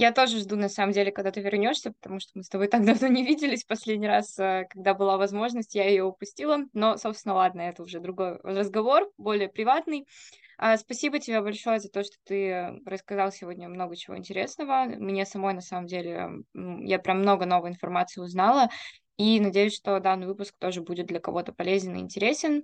Я 0.00 0.12
тоже 0.12 0.38
жду, 0.38 0.56
на 0.56 0.70
самом 0.70 0.94
деле, 0.94 1.12
когда 1.12 1.30
ты 1.30 1.42
вернешься, 1.42 1.92
потому 1.92 2.20
что 2.20 2.30
мы 2.34 2.42
с 2.42 2.48
тобой 2.48 2.68
так 2.68 2.82
давно 2.86 3.06
не 3.08 3.22
виделись. 3.22 3.64
Последний 3.64 4.08
раз, 4.08 4.38
э, 4.38 4.66
когда 4.70 4.94
была 4.94 5.18
возможность, 5.18 5.74
я 5.74 5.86
ее 5.86 6.04
упустила. 6.04 6.60
Но, 6.72 6.96
собственно, 6.96 7.34
ладно, 7.34 7.60
это 7.60 7.82
уже 7.82 8.00
другой 8.00 8.38
разговор, 8.42 9.10
более 9.18 9.50
приватный. 9.50 10.08
А, 10.56 10.78
спасибо 10.78 11.18
тебе 11.18 11.42
большое 11.42 11.80
за 11.80 11.90
то, 11.90 12.02
что 12.02 12.16
ты 12.24 12.80
рассказал 12.86 13.30
сегодня 13.30 13.68
много 13.68 13.94
чего 13.94 14.16
интересного. 14.16 14.84
Мне 14.84 15.26
самой, 15.26 15.52
на 15.52 15.60
самом 15.60 15.86
деле, 15.86 16.30
я 16.54 16.98
прям 16.98 17.18
много 17.18 17.44
новой 17.44 17.68
информации 17.68 18.22
узнала. 18.22 18.70
И 19.18 19.38
надеюсь, 19.38 19.76
что 19.76 20.00
данный 20.00 20.28
выпуск 20.28 20.54
тоже 20.58 20.80
будет 20.80 21.08
для 21.08 21.20
кого-то 21.20 21.52
полезен 21.52 21.94
и 21.96 22.00
интересен. 22.00 22.62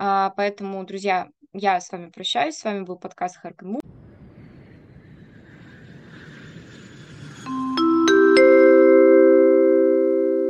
А, 0.00 0.30
поэтому, 0.30 0.82
друзья, 0.82 1.28
я 1.52 1.80
с 1.80 1.92
вами 1.92 2.10
прощаюсь. 2.10 2.56
С 2.56 2.64
вами 2.64 2.82
был 2.82 2.98
подкаст 2.98 3.36
Харкму. 3.36 3.78